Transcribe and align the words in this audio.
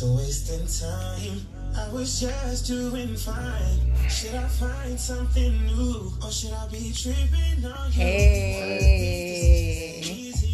to 0.00 0.06
wasting 0.14 0.66
time. 0.66 1.40
I 1.74 1.88
was 1.88 2.20
just 2.20 2.66
doing 2.66 3.16
fine. 3.16 3.80
Should 4.10 4.34
I 4.34 4.46
find 4.46 5.00
something 5.00 5.66
new? 5.66 6.12
Or 6.22 6.30
should 6.30 6.52
I 6.52 6.68
be 6.68 6.92
tripping 6.92 7.64
on? 7.64 7.90
Hey, 7.92 10.02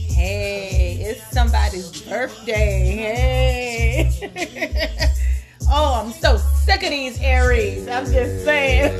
hey, 0.08 0.96
it's 1.00 1.28
somebody's 1.32 2.02
birthday. 2.02 4.04
Hey. 4.04 5.10
oh, 5.68 6.02
I'm 6.04 6.12
so 6.12 6.36
sick 6.36 6.84
of 6.84 6.90
these 6.90 7.20
Aries. 7.20 7.88
I'm 7.88 8.04
just 8.04 8.44
saying. 8.44 8.92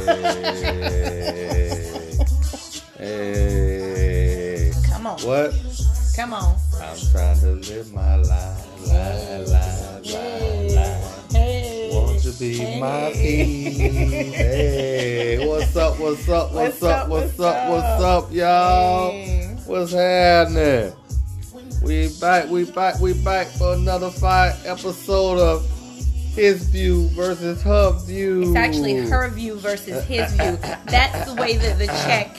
Hey. 2.98 4.72
Come 4.88 5.06
on. 5.06 5.20
What? 5.20 5.54
Come 6.16 6.32
on. 6.34 6.56
I'm 6.80 6.96
trying 7.12 7.38
to 7.40 7.52
live 7.52 7.92
my 7.92 8.16
life, 8.16 8.88
life, 8.88 9.48
life, 9.48 9.91
life. 10.10 11.32
Hey. 11.32 11.90
Want 11.92 12.20
to 12.22 12.32
be 12.38 12.80
my 12.80 13.10
peace. 13.12 14.34
Hey, 14.34 15.46
what's 15.46 15.76
up? 15.76 15.98
What's 15.98 16.28
up? 16.28 16.52
What's 16.52 16.82
up? 16.82 17.08
What's 17.08 17.38
up? 17.40 17.70
What's 17.70 18.02
up, 18.02 18.32
y'all? 18.32 19.10
Hey. 19.12 19.56
What's 19.66 19.92
happening? 19.92 20.92
We 21.82 22.08
back. 22.20 22.48
We 22.48 22.64
back. 22.64 23.00
We 23.00 23.12
back 23.14 23.46
for 23.46 23.74
another 23.74 24.10
five 24.10 24.54
episode 24.66 25.38
of 25.38 25.68
his 26.34 26.66
view 26.68 27.08
versus 27.08 27.62
her 27.62 27.92
view. 28.06 28.42
It's 28.42 28.56
actually 28.56 28.96
her 28.96 29.28
view 29.28 29.56
versus 29.56 30.04
his 30.04 30.32
view. 30.32 30.56
That's 30.86 31.30
the 31.30 31.40
way 31.40 31.56
that 31.56 31.78
the 31.78 31.86
check. 31.86 32.36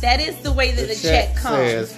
That 0.00 0.20
is 0.20 0.36
the 0.42 0.52
way 0.52 0.72
that 0.72 0.88
the, 0.88 0.94
check, 0.96 1.36
comes. 1.36 1.96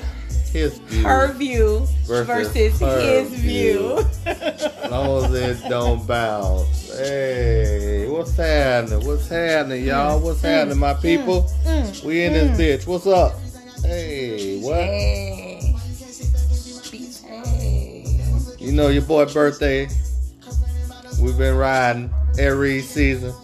His 0.54 0.78
view. 0.78 1.02
her 1.02 1.32
view 1.32 1.86
Versus 2.06 2.26
versus, 2.26 2.80
her 2.80 3.00
his 3.00 3.28
view. 3.40 4.00
view. 4.02 4.06
As 4.24 4.90
long 4.90 5.24
as 5.34 5.62
it 5.62 5.68
don't 5.68 6.06
bounce. 6.06 6.96
Hey, 6.96 8.06
what's 8.08 8.36
happening? 8.36 9.04
What's 9.04 9.28
happening, 9.28 9.84
y'all? 9.84 10.20
What's 10.20 10.40
mm, 10.40 10.44
happening, 10.44 10.78
my 10.78 10.94
mm, 10.94 11.02
people? 11.02 11.50
Mm, 11.64 12.04
We 12.04 12.22
in 12.24 12.32
this 12.34 12.56
mm. 12.56 12.60
bitch. 12.60 12.86
What's 12.86 13.06
up? 13.08 13.34
Hey, 13.84 14.60
what? 14.60 14.76
Hey. 14.76 15.74
Hey. 17.26 18.04
You 18.60 18.72
know 18.72 18.88
your 18.88 19.02
boy 19.02 19.26
birthday. 19.26 19.88
We've 21.20 21.36
been 21.36 21.56
riding 21.56 22.14
every 22.38 22.80
season. 22.80 23.34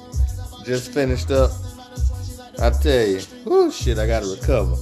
Just 0.64 0.92
finished 0.92 1.30
up. 1.32 1.50
I 2.62 2.70
tell 2.70 3.06
you, 3.06 3.20
whoo, 3.44 3.72
shit, 3.72 3.98
I 3.98 4.06
gotta 4.06 4.26
recover. 4.26 4.76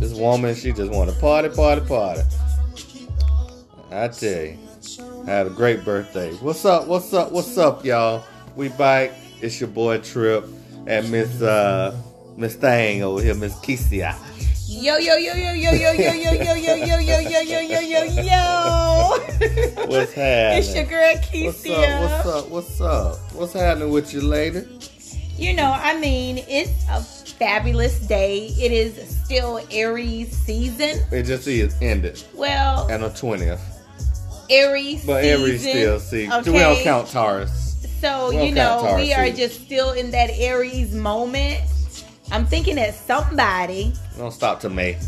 This 0.00 0.14
woman, 0.14 0.54
she 0.54 0.72
just 0.72 0.92
want 0.92 1.10
to 1.10 1.16
party, 1.18 1.48
party, 1.48 1.84
party. 1.84 2.22
I 3.90 4.06
tell 4.08 4.44
you, 4.44 4.58
I 5.26 5.30
had 5.30 5.46
a 5.48 5.50
great 5.50 5.84
birthday. 5.84 6.32
What's 6.34 6.64
up? 6.64 6.86
What's 6.86 7.12
up? 7.12 7.32
What's 7.32 7.58
up, 7.58 7.84
y'all? 7.84 8.24
We 8.54 8.68
back. 8.68 9.10
It's 9.40 9.60
your 9.60 9.68
boy 9.70 9.98
Trip 9.98 10.44
and 10.86 11.10
Miss 11.10 11.42
uh 11.42 11.96
Miss 12.36 12.54
Thang 12.54 13.02
over 13.02 13.20
here, 13.20 13.34
Miss 13.34 13.54
Kesia. 13.56 14.16
Yo 14.68 14.98
yo 14.98 15.16
yo 15.16 15.34
yo 15.34 15.52
yo 15.52 15.72
yo 15.72 15.92
yo 15.92 16.12
yo 16.12 16.32
yo 16.44 16.54
yo 16.54 16.74
yo 16.76 16.98
yo 16.98 17.40
yo 17.40 17.40
yo 17.40 17.80
yo 17.80 17.80
yo 17.80 18.22
yo. 18.22 19.18
What's 19.88 20.12
happening? 20.12 20.58
It's 20.58 20.74
your 20.74 20.84
girl 20.84 21.16
What's 21.46 21.66
up? 21.66 22.00
What's 22.00 22.26
up? 22.26 22.48
What's 22.50 22.80
up? 22.80 23.32
What's 23.32 23.52
happening 23.54 23.90
with 23.90 24.14
you, 24.14 24.20
lady? 24.20 24.62
You 25.36 25.54
know, 25.54 25.72
I 25.72 25.98
mean, 25.98 26.38
it's 26.48 26.70
a 26.88 27.00
fabulous 27.38 27.98
day. 28.00 28.46
It 28.58 28.72
is 28.72 29.16
still 29.24 29.60
Aries 29.70 30.36
season. 30.36 31.00
It 31.12 31.22
just 31.24 31.46
is 31.46 31.76
ended 31.80 32.22
Well, 32.34 32.86
and 32.88 33.02
the 33.02 33.10
twentieth. 33.10 33.60
Aries 34.50 35.04
But 35.04 35.22
season. 35.22 35.40
every 35.40 35.58
still 35.58 36.00
see. 36.00 36.32
Okay. 36.32 36.50
We 36.50 36.58
don't 36.58 36.82
count 36.82 37.08
Taurus. 37.08 37.64
So, 38.00 38.30
you 38.30 38.52
know, 38.52 38.80
count 38.82 38.96
we 39.02 39.12
are 39.12 39.24
either. 39.26 39.36
just 39.36 39.64
still 39.64 39.92
in 39.92 40.10
that 40.12 40.30
Aries 40.30 40.94
moment. 40.94 41.60
I'm 42.30 42.46
thinking 42.46 42.76
that 42.76 42.94
somebody, 42.94 43.92
don't 44.16 44.32
stop 44.32 44.60
to 44.60 44.68
May. 44.70 44.98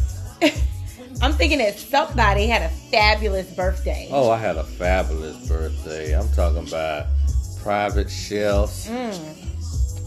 I'm 1.22 1.33
thinking 1.33 1.59
that 1.59 1.78
somebody 1.78 2.47
had 2.47 2.62
a 2.62 2.69
fabulous 2.91 3.50
birthday. 3.54 4.09
Oh, 4.10 4.31
I 4.31 4.38
had 4.38 4.56
a 4.56 4.65
fabulous 4.65 5.47
birthday. 5.49 6.19
I'm 6.19 6.28
talking 6.31 6.66
about 6.66 7.06
private 7.62 8.10
chefs, 8.10 8.88
Mm, 8.88 9.37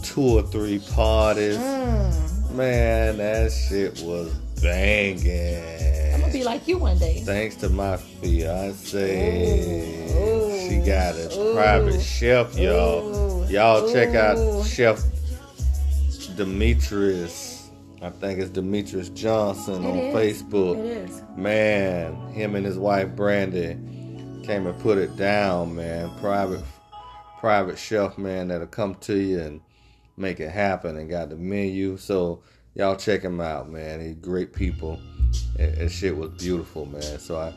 two 0.04 0.20
or 0.38 0.42
three 0.42 0.78
parties. 0.94 1.56
mm. 1.56 2.50
Man, 2.52 3.16
that 3.16 3.50
shit 3.50 4.00
was 4.02 4.32
banging. 4.62 6.14
I'm 6.14 6.20
gonna 6.20 6.32
be 6.32 6.44
like 6.44 6.68
you 6.68 6.78
one 6.78 6.98
day. 6.98 7.22
Thanks 7.24 7.56
to 7.56 7.68
my 7.68 7.96
fiance. 7.96 9.00
Ooh. 10.14 10.68
She 10.68 10.78
got 10.86 11.16
a 11.16 11.36
Ooh. 11.36 11.54
private 11.54 12.00
chef, 12.00 12.56
y'all. 12.56 13.42
Ooh. 13.44 13.50
Y'all 13.50 13.92
check 13.92 14.14
out 14.14 14.64
Chef 14.64 15.02
Demetrius. 16.36 17.70
I 18.02 18.10
think 18.10 18.38
it's 18.38 18.50
Demetrius 18.50 19.08
Johnson 19.10 19.84
It 19.84 19.88
on 19.88 19.96
is. 19.98 20.42
Facebook. 20.42 20.78
It 20.78 21.08
is. 21.10 21.22
Man, 21.36 22.14
him 22.32 22.54
and 22.54 22.64
his 22.64 22.78
wife 22.78 23.16
Brandy 23.16 23.76
came 24.44 24.66
and 24.66 24.78
put 24.80 24.98
it 24.98 25.16
down, 25.16 25.74
man. 25.74 26.10
Private 26.20 26.62
private 27.40 27.78
chef, 27.78 28.16
man, 28.16 28.48
that'll 28.48 28.66
come 28.66 28.94
to 28.94 29.16
you 29.18 29.38
and 29.40 29.60
make 30.16 30.40
it 30.40 30.50
happen 30.50 30.96
and 30.96 31.08
got 31.10 31.28
the 31.30 31.36
menu. 31.36 31.96
So 31.96 32.42
y'all 32.74 32.96
check 32.96 33.22
him 33.22 33.40
out, 33.40 33.70
man. 33.70 34.00
He 34.00 34.12
great 34.14 34.52
people. 34.52 34.98
And, 35.58 35.76
and 35.78 35.92
shit 35.92 36.16
was 36.16 36.30
beautiful, 36.30 36.86
man. 36.86 37.18
So 37.18 37.36
I 37.38 37.52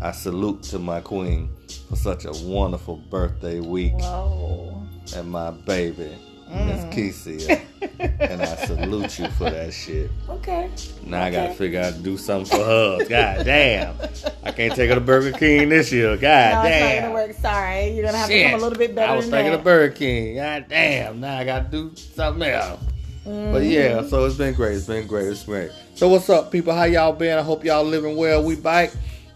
I 0.00 0.12
salute 0.12 0.62
to 0.64 0.78
my 0.78 1.00
queen 1.00 1.50
for 1.88 1.96
such 1.96 2.24
a 2.24 2.32
wonderful 2.44 2.96
birthday 2.96 3.60
week 3.60 3.92
Whoa. 3.94 4.82
and 5.14 5.30
my 5.30 5.50
baby, 5.50 6.10
Miss 6.48 6.84
Mm. 6.84 6.92
Kesia. 6.92 7.65
And 7.98 8.42
I 8.42 8.54
salute 8.66 9.18
you 9.18 9.28
for 9.30 9.48
that 9.50 9.72
shit. 9.72 10.10
Okay. 10.28 10.70
Now 11.04 11.22
I 11.22 11.30
gotta 11.30 11.54
figure 11.54 11.80
out 11.80 11.94
to 11.94 11.98
do 12.00 12.16
something 12.18 12.58
for 12.58 12.64
her. 12.64 12.98
God 13.08 13.44
damn. 13.44 13.94
I 14.42 14.52
can't 14.52 14.74
take 14.74 14.88
her 14.90 14.94
to 14.96 15.00
Burger 15.00 15.32
King 15.36 15.68
this 15.68 15.90
year. 15.92 16.16
God 16.16 16.64
no, 16.64 16.70
it's 16.70 16.80
not 16.80 17.02
gonna 17.02 17.14
work. 17.14 17.36
Sorry, 17.36 17.88
you're 17.90 18.04
gonna 18.04 18.18
have 18.18 18.28
Shit. 18.28 18.44
to 18.44 18.50
come 18.50 18.60
a 18.60 18.62
little 18.62 18.78
bit 18.78 18.94
better. 18.94 19.12
I 19.12 19.16
was 19.16 19.30
that. 19.30 19.52
of 19.54 19.64
Burger 19.64 19.94
King. 19.94 20.36
God 20.36 20.66
damn. 20.68 21.20
Now 21.20 21.38
I 21.38 21.44
gotta 21.44 21.68
do 21.68 21.92
something 21.96 22.42
else. 22.48 22.80
But 23.24 23.30
Mm-hmm. 23.32 23.64
yeah, 23.64 24.06
so 24.08 24.24
it's 24.24 24.36
been 24.36 24.54
great. 24.54 24.76
It's 24.76 24.86
been 24.86 25.06
great. 25.08 25.26
It's 25.26 25.42
great. 25.42 25.72
So 25.96 26.08
what's 26.08 26.30
up, 26.30 26.52
people? 26.52 26.72
How 26.72 26.84
y'all 26.84 27.12
been? 27.12 27.36
I 27.36 27.42
hope 27.42 27.64
y'all 27.64 27.82
living 27.82 28.16
well. 28.16 28.42
We 28.44 28.54
back 28.54 28.92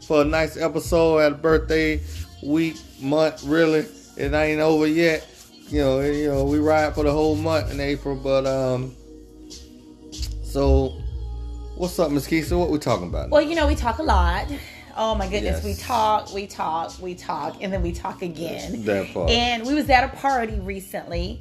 for 0.06 0.22
a 0.22 0.25
nice 0.25 0.56
episode 0.56 1.19
at 1.19 1.32
a 1.32 1.34
birthday 1.34 2.00
week, 2.41 2.77
month. 3.00 3.42
Really, 3.44 3.87
it 4.16 4.32
ain't 4.32 4.60
over 4.60 4.87
yet. 4.87 5.27
You 5.70 5.81
know, 5.82 6.00
you 6.00 6.28
know, 6.28 6.44
we 6.44 6.58
ride 6.58 6.94
for 6.94 7.04
the 7.04 7.12
whole 7.12 7.36
month 7.36 7.70
in 7.70 7.78
April. 7.81 8.16
But 8.16 8.44
um, 8.47 8.94
so 10.42 10.88
what's 11.76 11.98
up, 11.98 12.10
Miss 12.10 12.26
Keisha? 12.26 12.58
What 12.58 12.70
we 12.70 12.78
talking 12.78 13.08
about? 13.08 13.31
Well, 13.31 13.42
you 13.42 13.54
know, 13.54 13.66
we 13.69 13.76
talk 13.76 13.98
a 13.98 14.03
lot. 14.03 14.47
Oh 14.97 15.14
my 15.14 15.28
goodness, 15.28 15.64
Yes. 15.64 15.64
we 15.64 15.75
talk, 15.82 16.34
we 16.34 16.47
talk, 16.48 16.98
we 17.00 17.14
talk, 17.14 17.59
and 17.60 17.72
then 17.72 17.82
we 17.82 17.92
talk 17.92 18.22
again. 18.22 18.84
That 18.84 19.14
part. 19.14 19.30
And 19.30 19.64
we 19.64 19.75
was 19.75 19.88
at 19.88 20.03
a 20.12 20.16
party 20.16 20.59
recently, 20.59 21.41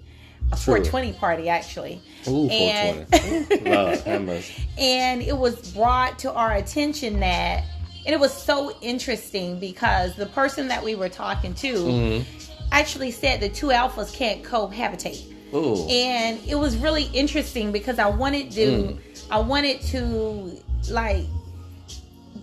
a 0.51 0.56
True. 0.56 0.75
420 0.75 1.13
party 1.13 1.50
actually. 1.50 2.00
Ooh, 2.28 2.47
and 2.50 3.07
420. 3.09 3.69
Lord, 3.72 4.00
have 4.01 4.22
mercy. 4.22 4.63
and 4.78 5.23
it 5.23 5.35
was 5.35 5.72
brought 5.73 6.19
to 6.19 6.31
our 6.34 6.53
attention 6.53 7.19
that 7.22 7.63
and 8.06 8.13
it 8.13 8.19
was 8.19 8.31
so 8.31 8.72
interesting 8.81 9.59
because 9.59 10.16
the 10.16 10.28
person 10.28 10.68
that 10.69 10.84
we 10.84 10.94
were 10.95 11.09
talking 11.09 11.53
to 11.56 11.73
Mhm. 11.73 12.25
Actually 12.72 13.12
said 13.12 13.40
the 13.40 13.50
two 13.50 13.68
alphas 13.68 14.13
can't 14.13 14.44
cohabitate 14.44 15.34
Ooh. 15.53 15.88
and 15.90 16.40
it 16.47 16.56
was 16.56 16.78
really 16.78 17.06
interesting 17.13 17.72
because 17.72 18.00
I 18.00 18.07
wanted 18.07 18.52
to 18.52 18.59
Mm. 18.59 19.00
I 19.31 19.40
wanted 19.40 19.81
to 19.81 20.57
like 20.90 21.25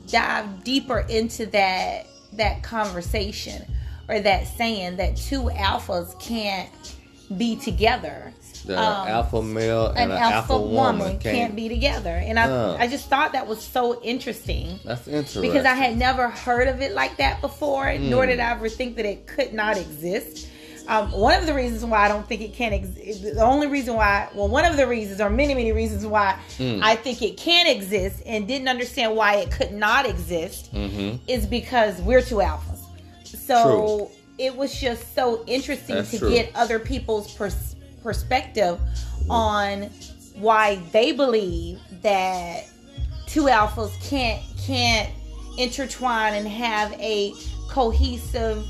dive 0.07 0.63
deeper 0.63 1.01
into 1.09 1.47
that 1.47 2.07
that 2.35 2.63
conversation 2.63 3.65
or 4.09 4.21
that 4.21 4.47
saying 4.47 4.97
that 4.97 5.17
two 5.17 5.45
alphas 5.51 6.19
can't 6.21 6.71
be 7.37 7.57
together. 7.57 8.33
The 8.67 8.77
Um, 8.79 9.07
alpha 9.09 9.43
male 9.43 9.87
and 9.97 10.11
an 10.11 10.19
alpha, 10.19 10.59
woman 10.59 11.19
can't, 11.19 11.55
be 11.55 11.69
together, 11.69 12.11
and 12.11 12.37
I 12.39 12.49
Uh. 12.49 12.77
I 12.81 12.87
just 12.89 13.07
thought 13.09 13.33
that 13.33 13.47
was 13.47 13.63
so 13.63 14.01
interesting 14.03 14.81
That's 14.85 15.07
interesting. 15.07 15.43
because 15.43 15.65
I 15.65 15.75
had 15.75 15.97
never 15.97 16.29
heard 16.29 16.67
of 16.67 16.83
it 16.83 16.93
like 16.93 17.17
that 17.19 17.41
before, 17.41 17.87
nor 17.99 18.25
Mm. 18.25 18.29
did 18.29 18.41
I 18.41 18.51
ever 18.51 18.69
think 18.69 18.97
that 18.97 19.07
it 19.07 19.27
could 19.29 19.55
not 19.55 19.77
exist. 19.77 20.49
Um, 20.89 21.11
one 21.13 21.35
of 21.35 21.47
the 21.47 21.55
reasons 21.55 21.85
why 21.85 22.05
I 22.07 22.09
don't 22.09 22.27
think 22.29 22.41
it 22.43 22.55
can 22.55 22.73
exist, 22.73 23.23
the 23.23 23.43
only 23.45 23.67
reason 23.69 23.95
why, 23.95 24.29
well, 24.35 24.49
one 24.49 24.65
of 24.65 24.77
the 24.77 24.87
reasons, 24.87 25.21
or 25.21 25.31
many, 25.31 25.53
many 25.55 25.73
reasons 25.73 26.05
why 26.07 26.35
Mm. 26.59 26.81
I 26.83 26.97
think 26.97 27.23
it 27.23 27.37
can 27.37 27.67
exist 27.69 28.17
and 28.27 28.47
didn't 28.49 28.69
understand 28.69 29.15
why 29.17 29.37
it 29.37 29.51
could 29.53 29.73
not 29.73 30.07
exist 30.07 30.73
Mm-hmm. 30.75 31.17
is 31.29 31.47
because 31.47 32.01
we're 32.03 32.23
two 32.23 32.37
alphas. 32.37 32.81
So 33.47 34.11
it 34.39 34.57
was 34.57 34.75
just 34.79 35.15
so 35.15 35.43
interesting 35.47 35.97
That's 35.97 36.11
to 36.11 36.19
true. 36.19 36.31
get 36.31 36.51
other 36.55 36.79
people's 36.79 37.33
pers- 37.33 37.75
perspective 38.07 38.79
on 39.29 39.91
why 40.35 40.77
they 40.93 41.13
believe 41.13 41.81
that 42.03 42.65
two 43.27 43.45
alphas 43.45 43.93
can't 44.09 44.43
can't 44.67 45.11
intertwine 45.59 46.35
and 46.35 46.47
have 46.47 46.93
a 46.95 47.35
cohesive 47.69 48.65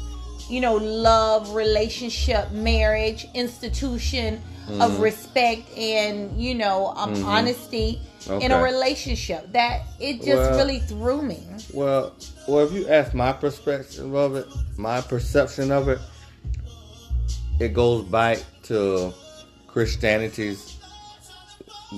you 0.48 0.60
know, 0.60 0.76
love, 0.76 1.54
relationship, 1.54 2.50
marriage, 2.52 3.26
institution 3.34 4.40
of 4.80 5.00
respect 5.00 5.68
and, 5.76 6.40
you 6.40 6.54
know, 6.54 6.92
um, 6.96 7.24
honesty 7.24 8.00
in 8.28 8.50
a 8.50 8.62
relationship. 8.62 9.52
That 9.52 9.82
it 10.00 10.16
just 10.16 10.50
Well- 10.50 10.56
really 10.56 10.80
threw 10.80 11.22
me. 11.22 11.42
Well, 11.72 12.14
well, 12.48 12.66
if 12.66 12.72
you 12.72 12.88
ask 12.88 13.14
my 13.14 13.32
perspective 13.32 14.14
of 14.14 14.36
it, 14.36 14.46
my 14.76 15.00
perception 15.00 15.70
of 15.70 15.88
it, 15.88 15.98
it 17.60 17.72
goes 17.74 18.04
back 18.04 18.38
to 18.64 19.12
Christianity's 19.76 20.78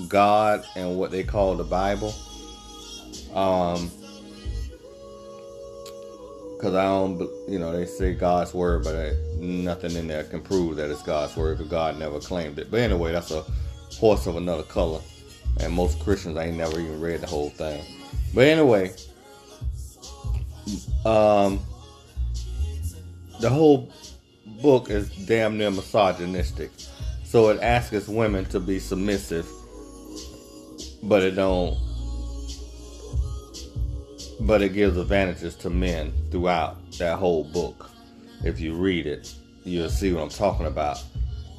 God 0.09 0.65
and 0.75 0.97
what 0.97 1.11
they 1.11 1.23
call 1.23 1.55
the 1.55 1.63
Bible. 1.63 2.13
Um, 3.33 3.89
because 6.57 6.75
I 6.75 6.83
don't, 6.83 7.21
you 7.47 7.57
know, 7.57 7.71
they 7.71 7.85
say 7.85 8.13
God's 8.15 8.53
word, 8.53 8.83
but 8.83 8.95
uh, 8.95 9.13
nothing 9.39 9.93
in 9.93 10.07
there 10.07 10.25
can 10.25 10.41
prove 10.41 10.75
that 10.75 10.91
it's 10.91 11.01
God's 11.03 11.37
word 11.37 11.57
because 11.57 11.71
God 11.71 11.97
never 11.97 12.19
claimed 12.19 12.59
it. 12.59 12.69
But 12.69 12.81
anyway, 12.81 13.13
that's 13.13 13.31
a 13.31 13.45
horse 13.97 14.27
of 14.27 14.35
another 14.35 14.63
color, 14.63 14.99
and 15.61 15.71
most 15.71 16.01
Christians 16.01 16.37
ain't 16.37 16.57
never 16.57 16.81
even 16.81 16.99
read 16.99 17.21
the 17.21 17.27
whole 17.27 17.49
thing. 17.49 17.81
But 18.33 18.47
anyway, 18.47 18.93
um, 21.05 21.61
the 23.39 23.49
whole 23.49 23.89
book 24.61 24.89
is 24.89 25.09
damn 25.25 25.57
near 25.57 25.71
misogynistic. 25.71 26.71
So 27.29 27.49
it 27.49 27.61
asks 27.61 27.93
us 27.93 28.07
women 28.07 28.45
to 28.45 28.59
be 28.59 28.79
submissive, 28.79 29.47
but 31.03 31.21
it 31.21 31.35
don't. 31.35 31.77
But 34.39 34.63
it 34.63 34.73
gives 34.73 34.97
advantages 34.97 35.53
to 35.57 35.69
men 35.69 36.11
throughout 36.31 36.77
that 36.93 37.19
whole 37.19 37.43
book. 37.43 37.91
If 38.43 38.59
you 38.59 38.73
read 38.73 39.05
it, 39.05 39.31
you'll 39.63 39.89
see 39.89 40.11
what 40.11 40.23
I'm 40.23 40.29
talking 40.29 40.65
about. 40.65 41.03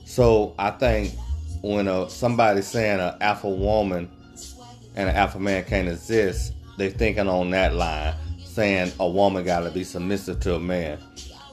So 0.06 0.56
I 0.58 0.72
think 0.72 1.14
when 1.62 1.87
a, 1.87 2.11
somebody's 2.11 2.66
saying 2.66 2.99
an 2.99 3.14
alpha 3.20 3.49
woman 3.49 4.11
and 4.96 5.08
an 5.08 5.14
alpha 5.14 5.38
man 5.38 5.62
can't 5.62 5.87
exist, 5.87 6.52
they're 6.78 6.90
thinking 6.90 7.28
on 7.28 7.49
that 7.50 7.75
line, 7.75 8.14
saying 8.44 8.90
a 8.99 9.08
woman 9.08 9.44
got 9.44 9.61
to 9.61 9.70
be 9.70 9.84
submissive 9.84 10.40
to 10.40 10.56
a 10.56 10.61
man. 10.61 10.99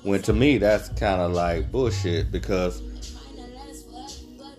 When 0.02 0.24
to 0.24 0.34
me, 0.34 0.58
that's 0.58 0.90
kind 0.90 1.22
of 1.22 1.34
like 1.34 1.72
bullshit 1.72 2.32
because 2.32 2.82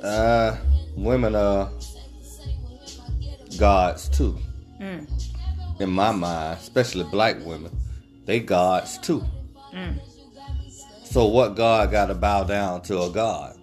uh, 0.02 0.56
women 0.96 1.34
are 1.34 1.70
gods 3.58 4.08
too. 4.08 4.38
Mm. 4.80 5.08
In 5.80 5.90
my 5.90 6.12
mind, 6.12 6.58
especially 6.60 7.04
black 7.04 7.36
women, 7.44 7.70
they 8.24 8.40
gods 8.40 8.98
too. 8.98 9.24
Mm. 9.72 9.98
So 11.04 11.26
what 11.26 11.56
God 11.56 11.90
got 11.90 12.06
to 12.06 12.14
bow 12.14 12.44
down 12.44 12.82
to 12.82 13.02
a 13.02 13.10
god? 13.10 13.56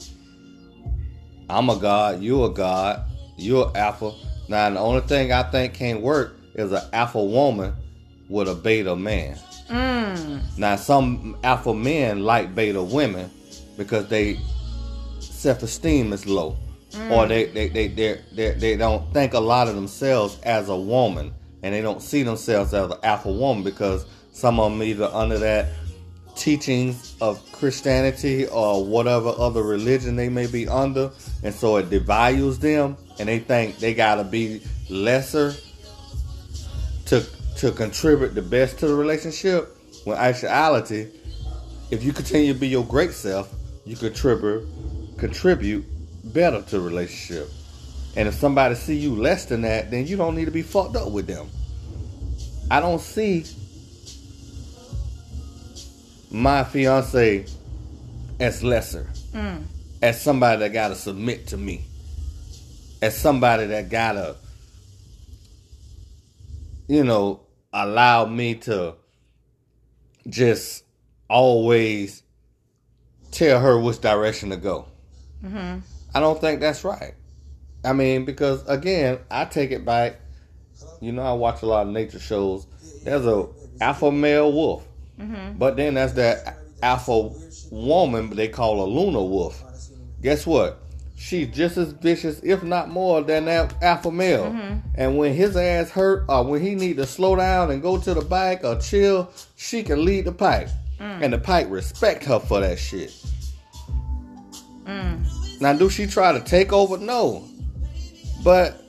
I'm 1.49 1.69
a 1.69 1.75
god, 1.75 2.21
you 2.21 2.43
a 2.43 2.49
god, 2.49 3.03
you're 3.37 3.71
alpha. 3.75 4.11
Now 4.47 4.69
the 4.69 4.79
only 4.79 5.01
thing 5.01 5.31
I 5.31 5.43
think 5.43 5.73
can't 5.73 6.01
work 6.01 6.37
is 6.55 6.71
an 6.71 6.81
alpha 6.91 7.23
woman 7.23 7.73
with 8.29 8.47
a 8.49 8.55
beta 8.55 8.95
man. 8.95 9.37
Mm. 9.69 10.57
Now 10.57 10.75
some 10.75 11.37
alpha 11.43 11.73
men 11.73 12.23
like 12.23 12.55
beta 12.55 12.81
women 12.81 13.29
because 13.77 14.07
they 14.07 14.39
self-esteem 15.45 16.11
is 16.11 16.25
low, 16.25 16.57
mm. 16.89 17.11
or 17.11 17.27
they 17.27 17.45
they 17.45 17.67
they 17.67 17.87
they 17.87 18.19
they 18.33 18.51
they 18.53 18.75
don't 18.75 19.13
think 19.13 19.35
a 19.35 19.39
lot 19.39 19.67
of 19.67 19.75
themselves 19.75 20.39
as 20.41 20.69
a 20.69 20.75
woman, 20.75 21.31
and 21.61 21.71
they 21.71 21.83
don't 21.83 22.01
see 22.01 22.23
themselves 22.23 22.73
as 22.73 22.89
an 22.89 22.97
alpha 23.03 23.31
woman 23.31 23.63
because 23.63 24.07
some 24.31 24.59
of 24.59 24.71
them 24.71 24.81
either 24.81 25.05
under 25.13 25.37
that 25.37 25.67
teachings 26.35 27.15
of 27.21 27.39
Christianity 27.51 28.47
or 28.47 28.83
whatever 28.83 29.29
other 29.37 29.61
religion 29.61 30.15
they 30.15 30.29
may 30.29 30.47
be 30.47 30.67
under, 30.67 31.11
and 31.43 31.53
so 31.53 31.77
it 31.77 31.91
devalues 31.91 32.59
them, 32.59 32.97
and 33.19 33.29
they 33.29 33.37
think 33.37 33.77
they 33.77 33.93
gotta 33.93 34.23
be 34.23 34.63
lesser 34.89 35.53
to 37.05 37.23
to 37.57 37.71
contribute 37.71 38.33
the 38.33 38.41
best 38.41 38.79
to 38.79 38.87
the 38.87 38.95
relationship. 38.95 39.77
When 40.05 40.17
actuality, 40.17 41.11
if 41.91 42.03
you 42.03 42.13
continue 42.13 42.51
to 42.51 42.59
be 42.59 42.67
your 42.67 42.83
great 42.83 43.11
self, 43.11 43.53
you 43.85 43.95
contribute 43.95 44.67
contribute 45.17 45.85
better 46.23 46.61
to 46.63 46.79
relationship. 46.79 47.49
And 48.15 48.27
if 48.27 48.35
somebody 48.35 48.75
see 48.75 48.95
you 48.95 49.15
less 49.15 49.45
than 49.45 49.61
that, 49.61 49.91
then 49.91 50.07
you 50.07 50.15
don't 50.17 50.35
need 50.35 50.45
to 50.45 50.51
be 50.51 50.61
fucked 50.61 50.95
up 50.95 51.11
with 51.11 51.27
them. 51.27 51.49
I 52.71 52.79
don't 52.79 53.01
see 53.01 53.45
my 56.31 56.63
fiance 56.63 57.45
as 58.39 58.63
lesser, 58.63 59.07
mm. 59.33 59.63
as 60.01 60.21
somebody 60.21 60.59
that 60.59 60.73
gotta 60.73 60.95
submit 60.95 61.47
to 61.47 61.57
me, 61.57 61.85
as 63.01 63.15
somebody 63.15 63.67
that 63.67 63.89
gotta, 63.89 64.35
you 66.87 67.03
know, 67.03 67.41
allow 67.71 68.25
me 68.25 68.55
to 68.55 68.95
just 70.27 70.83
always 71.29 72.23
tell 73.31 73.59
her 73.59 73.79
which 73.79 74.01
direction 74.01 74.49
to 74.49 74.57
go. 74.57 74.87
I 76.13 76.19
don't 76.19 76.39
think 76.39 76.59
that's 76.59 76.83
right. 76.83 77.13
I 77.83 77.93
mean, 77.93 78.25
because 78.25 78.67
again, 78.67 79.19
I 79.29 79.45
take 79.45 79.71
it 79.71 79.85
back. 79.85 80.19
You 81.01 81.11
know, 81.11 81.21
I 81.21 81.33
watch 81.33 81.61
a 81.61 81.65
lot 81.65 81.87
of 81.87 81.93
nature 81.93 82.19
shows. 82.19 82.67
There's 83.03 83.25
a 83.25 83.47
alpha 83.81 84.11
male 84.11 84.51
wolf, 84.51 84.87
mm-hmm. 85.19 85.57
but 85.57 85.77
then 85.77 85.93
that's 85.95 86.13
that 86.13 86.57
alpha 86.81 87.31
woman 87.71 88.29
they 88.31 88.47
call 88.47 88.83
a 88.83 88.87
luna 88.87 89.23
wolf. 89.23 89.61
Guess 90.21 90.47
what? 90.47 90.79
She's 91.17 91.47
just 91.55 91.77
as 91.77 91.91
vicious, 91.91 92.41
if 92.43 92.61
not 92.61 92.89
more, 92.89 93.21
than 93.21 93.45
that 93.45 93.73
alpha 93.81 94.11
male. 94.11 94.45
Mm-hmm. 94.45 94.79
And 94.95 95.17
when 95.17 95.33
his 95.33 95.55
ass 95.55 95.89
hurt, 95.89 96.25
or 96.27 96.43
when 96.43 96.61
he 96.61 96.75
need 96.75 96.97
to 96.97 97.05
slow 97.05 97.35
down 97.35 97.71
and 97.71 97.81
go 97.81 97.97
to 97.97 98.13
the 98.13 98.21
back 98.21 98.63
or 98.63 98.79
chill, 98.79 99.31
she 99.55 99.83
can 99.83 100.03
lead 100.03 100.25
the 100.25 100.31
pack, 100.31 100.67
mm. 100.99 101.21
and 101.21 101.31
the 101.31 101.37
pack 101.37 101.69
respect 101.69 102.25
her 102.25 102.39
for 102.39 102.59
that 102.59 102.77
shit. 102.77 103.13
Mm. 104.85 105.25
Now, 105.59 105.73
do 105.73 105.89
she 105.89 106.05
try 106.05 106.31
to 106.31 106.39
take 106.39 106.73
over? 106.73 106.97
No. 106.97 107.47
But 108.43 108.81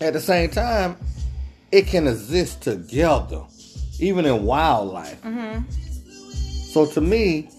at 0.00 0.12
the 0.12 0.20
same 0.20 0.50
time, 0.50 0.96
it 1.72 1.86
can 1.86 2.06
exist 2.06 2.62
together, 2.62 3.42
even 3.98 4.24
in 4.26 4.44
wildlife. 4.44 5.20
Mm-hmm. 5.22 5.68
So 6.70 6.86
to 6.86 7.00
me, 7.00 7.50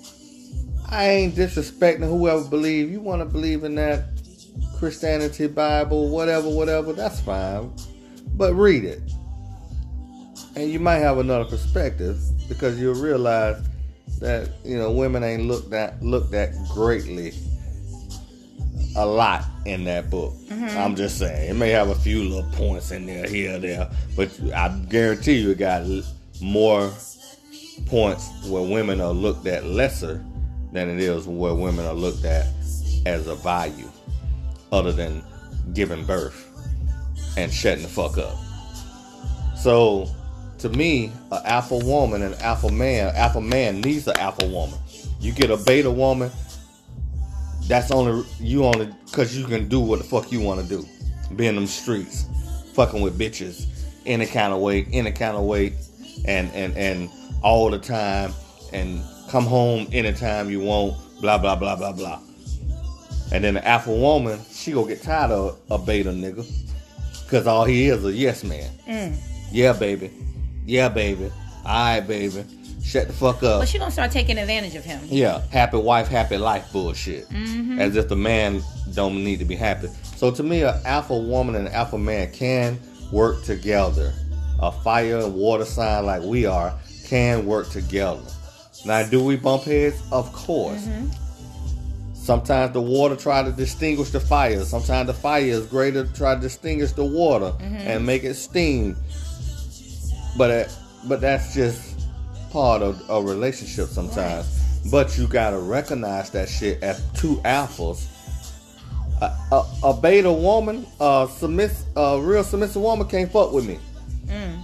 I 0.89 1.09
ain't 1.09 1.35
disrespecting 1.35 2.07
whoever 2.07 2.43
believe. 2.45 2.91
You 2.91 3.01
want 3.01 3.21
to 3.21 3.25
believe 3.25 3.63
in 3.63 3.75
that 3.75 4.05
Christianity, 4.77 5.47
Bible, 5.47 6.09
whatever, 6.09 6.49
whatever, 6.49 6.93
that's 6.93 7.19
fine. 7.19 7.73
But 8.35 8.53
read 8.53 8.83
it. 8.83 9.01
And 10.55 10.71
you 10.71 10.79
might 10.79 10.99
have 10.99 11.17
another 11.17 11.45
perspective 11.45 12.17
because 12.47 12.79
you'll 12.79 12.95
realize 12.95 13.61
that, 14.19 14.49
you 14.63 14.77
know, 14.77 14.91
women 14.91 15.23
ain't 15.23 15.43
looked 15.43 15.73
at 15.73 16.01
looked 16.01 16.33
at 16.33 16.53
greatly 16.69 17.33
a 18.95 19.05
lot 19.05 19.43
in 19.65 19.83
that 19.85 20.09
book. 20.09 20.33
Mm-hmm. 20.47 20.77
I'm 20.77 20.95
just 20.95 21.19
saying. 21.19 21.49
It 21.49 21.53
may 21.53 21.69
have 21.69 21.89
a 21.89 21.95
few 21.95 22.23
little 22.23 22.49
points 22.51 22.91
in 22.91 23.05
there 23.05 23.27
here 23.27 23.59
there, 23.59 23.89
but 24.15 24.31
I 24.53 24.69
guarantee 24.89 25.39
you 25.39 25.51
it 25.51 25.57
got 25.57 25.85
more 26.41 26.91
points 27.87 28.29
where 28.47 28.63
women 28.63 29.01
are 29.01 29.11
looked 29.11 29.47
at 29.47 29.65
lesser 29.65 30.23
than 30.71 30.89
it 30.89 30.99
is 30.99 31.27
where 31.27 31.53
women 31.53 31.85
are 31.85 31.93
looked 31.93 32.25
at 32.25 32.47
as 33.05 33.27
a 33.27 33.35
value 33.35 33.89
other 34.71 34.91
than 34.91 35.23
giving 35.73 36.05
birth 36.05 36.51
and 37.37 37.51
shutting 37.51 37.83
the 37.83 37.89
fuck 37.89 38.17
up. 38.17 38.35
So, 39.57 40.09
to 40.59 40.69
me, 40.69 41.11
an 41.31 41.41
alpha 41.45 41.77
woman 41.77 42.21
and 42.21 42.33
an 42.33 42.41
alpha 42.41 42.71
man, 42.71 43.15
alpha 43.15 43.41
man 43.41 43.81
needs 43.81 44.07
an 44.07 44.17
alpha 44.17 44.45
woman. 44.47 44.77
You 45.19 45.31
get 45.31 45.49
a 45.49 45.57
beta 45.57 45.91
woman, 45.91 46.31
that's 47.67 47.91
only 47.91 48.23
you 48.39 48.65
only 48.65 48.93
because 49.05 49.37
you 49.37 49.45
can 49.45 49.67
do 49.67 49.79
what 49.79 49.99
the 49.99 50.05
fuck 50.05 50.31
you 50.31 50.41
want 50.41 50.61
to 50.61 50.67
do. 50.67 50.85
Be 51.35 51.47
in 51.47 51.55
them 51.55 51.67
streets, 51.67 52.25
fucking 52.73 53.01
with 53.01 53.17
bitches, 53.17 53.65
any 54.05 54.25
kind 54.25 54.53
of 54.53 54.59
way, 54.59 54.87
any 54.91 55.11
kind 55.11 55.35
of 55.35 55.43
way, 55.43 55.73
and 56.25 56.51
and 56.53 56.75
and 56.77 57.09
all 57.41 57.69
the 57.69 57.79
time, 57.79 58.33
and 58.73 59.01
come 59.29 59.45
home 59.45 59.87
anytime 59.91 60.49
you 60.49 60.59
want. 60.59 60.95
Blah 61.21 61.37
blah 61.37 61.55
blah 61.55 61.75
blah 61.75 61.93
blah. 61.93 62.19
And 63.31 63.43
then 63.43 63.55
the 63.55 63.67
alpha 63.67 63.91
woman, 63.91 64.39
she 64.51 64.71
gonna 64.71 64.87
get 64.87 65.01
tired 65.01 65.31
of 65.31 65.59
a 65.71 65.77
beta 65.79 66.09
nigga, 66.09 66.45
cause 67.27 67.47
all 67.47 67.65
he 67.65 67.87
is 67.87 68.05
a 68.05 68.11
yes 68.11 68.43
man. 68.43 68.69
Mm. 68.87 69.17
Yeah, 69.51 69.73
baby. 69.73 70.11
Yeah, 70.65 70.89
baby. 70.89 71.31
Alright, 71.65 72.07
baby. 72.07 72.43
Shut 72.85 73.07
the 73.07 73.13
fuck 73.13 73.41
up. 73.43 73.61
But 73.61 73.67
she 73.67 73.79
gonna 73.79 73.89
start 73.91 74.11
taking 74.11 74.37
advantage 74.37 74.75
of 74.75 74.85
him. 74.85 75.01
Yeah, 75.05 75.41
happy 75.51 75.77
wife, 75.77 76.07
happy 76.07 76.37
life 76.37 76.71
bullshit. 76.71 77.27
As 77.79 77.95
if 77.95 78.07
the 78.09 78.15
man 78.15 78.61
don't 78.93 79.23
need 79.23 79.39
to 79.39 79.45
be 79.45 79.55
happy. 79.55 79.89
So 80.15 80.29
to 80.31 80.43
me, 80.43 80.61
an 80.63 80.75
alpha 80.85 81.17
woman 81.17 81.55
and 81.55 81.67
an 81.67 81.73
alpha 81.73 81.97
man 81.97 82.31
can 82.31 82.79
work 83.11 83.43
together. 83.43 84.13
A 84.61 84.71
fire 84.71 85.17
and 85.17 85.33
water 85.33 85.65
sign 85.65 86.05
like 86.05 86.21
we 86.21 86.45
are 86.45 86.73
can 87.05 87.45
work 87.45 87.69
together. 87.71 88.21
Now, 88.85 89.03
do 89.07 89.23
we 89.23 89.35
bump 89.35 89.63
heads? 89.63 90.01
Of 90.11 90.31
course. 90.31 90.85
Mm-hmm. 90.85 92.13
Sometimes 92.13 92.73
the 92.73 92.81
water 92.81 93.15
try 93.15 93.43
to 93.43 93.51
distinguish 93.51 94.09
the 94.11 94.19
fire. 94.19 94.63
Sometimes 94.63 95.07
the 95.07 95.13
fire 95.13 95.41
is 95.43 95.65
greater 95.65 96.05
to 96.05 96.13
try 96.13 96.35
to 96.35 96.41
distinguish 96.41 96.91
the 96.93 97.03
water 97.05 97.51
Mm-hmm. 97.59 97.75
and 97.75 98.05
make 98.05 98.23
it 98.23 98.35
steam. 98.35 98.95
But 100.37 100.51
it, 100.51 100.75
but 101.07 101.21
that's 101.21 101.53
just 101.53 101.94
part 102.55 102.81
of 102.81 103.03
a 103.09 103.21
relationship 103.21 103.89
sometimes. 103.89 104.47
But 104.89 105.17
you 105.17 105.27
gotta 105.27 105.57
recognize 105.57 106.29
that 106.29 106.47
shit 106.47 106.81
as 106.81 107.03
two 107.11 107.35
alphas. 107.43 108.07
A, 109.21 109.25
a, 109.51 109.65
a 109.83 109.93
beta 109.93 110.31
woman, 110.31 110.87
a 111.01 111.27
submiss, 111.29 111.83
a 111.97 112.17
real 112.21 112.45
submissive 112.45 112.81
woman 112.81 113.09
can't 113.09 113.29
fuck 113.29 113.51
with 113.51 113.67
me. 113.67 113.77
Mm. 114.27 114.63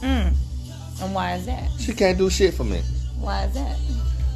Mm. 0.00 0.34
And 1.02 1.12
why 1.14 1.34
is 1.34 1.46
that? 1.46 1.68
She 1.80 1.92
can't 1.92 2.16
do 2.16 2.30
shit 2.30 2.54
for 2.54 2.62
me 2.62 2.82
Why 3.18 3.46
is 3.46 3.54
that? 3.54 3.78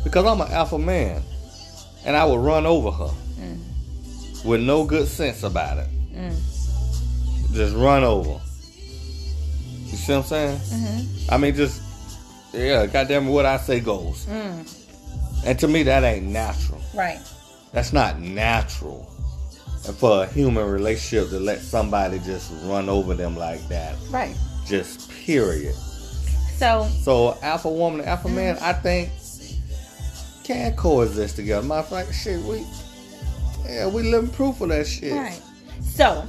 because 0.02 0.26
I'm 0.26 0.40
an 0.40 0.50
alpha 0.50 0.78
man, 0.78 1.22
and 2.04 2.16
I 2.16 2.24
will 2.24 2.40
run 2.40 2.66
over 2.66 2.90
her 2.90 3.10
with 4.44 4.60
no 4.60 4.84
good 4.84 5.06
sense 5.06 5.44
about 5.44 5.78
it. 5.78 5.88
Just 7.52 7.76
run 7.76 8.02
over. 8.02 8.40
You 9.84 9.96
see 9.96 10.12
what 10.14 10.18
I'm 10.18 10.24
saying? 10.60 11.08
I 11.30 11.38
mean, 11.38 11.54
just 11.54 11.80
yeah, 12.52 12.86
goddamn 12.86 13.28
what 13.28 13.46
I 13.46 13.56
say 13.58 13.80
goes. 13.80 14.26
Mm. 14.26 14.74
And 15.44 15.58
to 15.60 15.68
me, 15.68 15.82
that 15.84 16.02
ain't 16.04 16.26
natural. 16.26 16.80
Right. 16.94 17.20
That's 17.72 17.92
not 17.92 18.20
natural. 18.20 19.08
And 19.86 19.96
for 19.96 20.24
a 20.24 20.26
human 20.26 20.66
relationship 20.66 21.30
to 21.30 21.38
let 21.38 21.60
somebody 21.60 22.18
just 22.20 22.50
run 22.64 22.88
over 22.88 23.14
them 23.14 23.36
like 23.36 23.66
that, 23.68 23.94
Right. 24.10 24.36
just 24.66 25.10
period. 25.10 25.74
So 26.56 26.88
So 27.02 27.38
alpha 27.42 27.70
woman 27.70 28.00
and 28.00 28.08
alpha 28.08 28.28
man, 28.28 28.56
mm. 28.56 28.62
I 28.62 28.72
think 28.72 29.10
can 30.44 30.74
coexist 30.76 31.36
together. 31.36 31.66
My 31.66 31.82
fact, 31.82 32.14
shit, 32.14 32.40
we 32.42 32.64
yeah, 33.68 33.86
we 33.86 34.02
living 34.02 34.30
proof 34.30 34.60
of 34.60 34.70
that 34.70 34.86
shit. 34.86 35.12
Right. 35.12 35.40
So, 35.84 36.24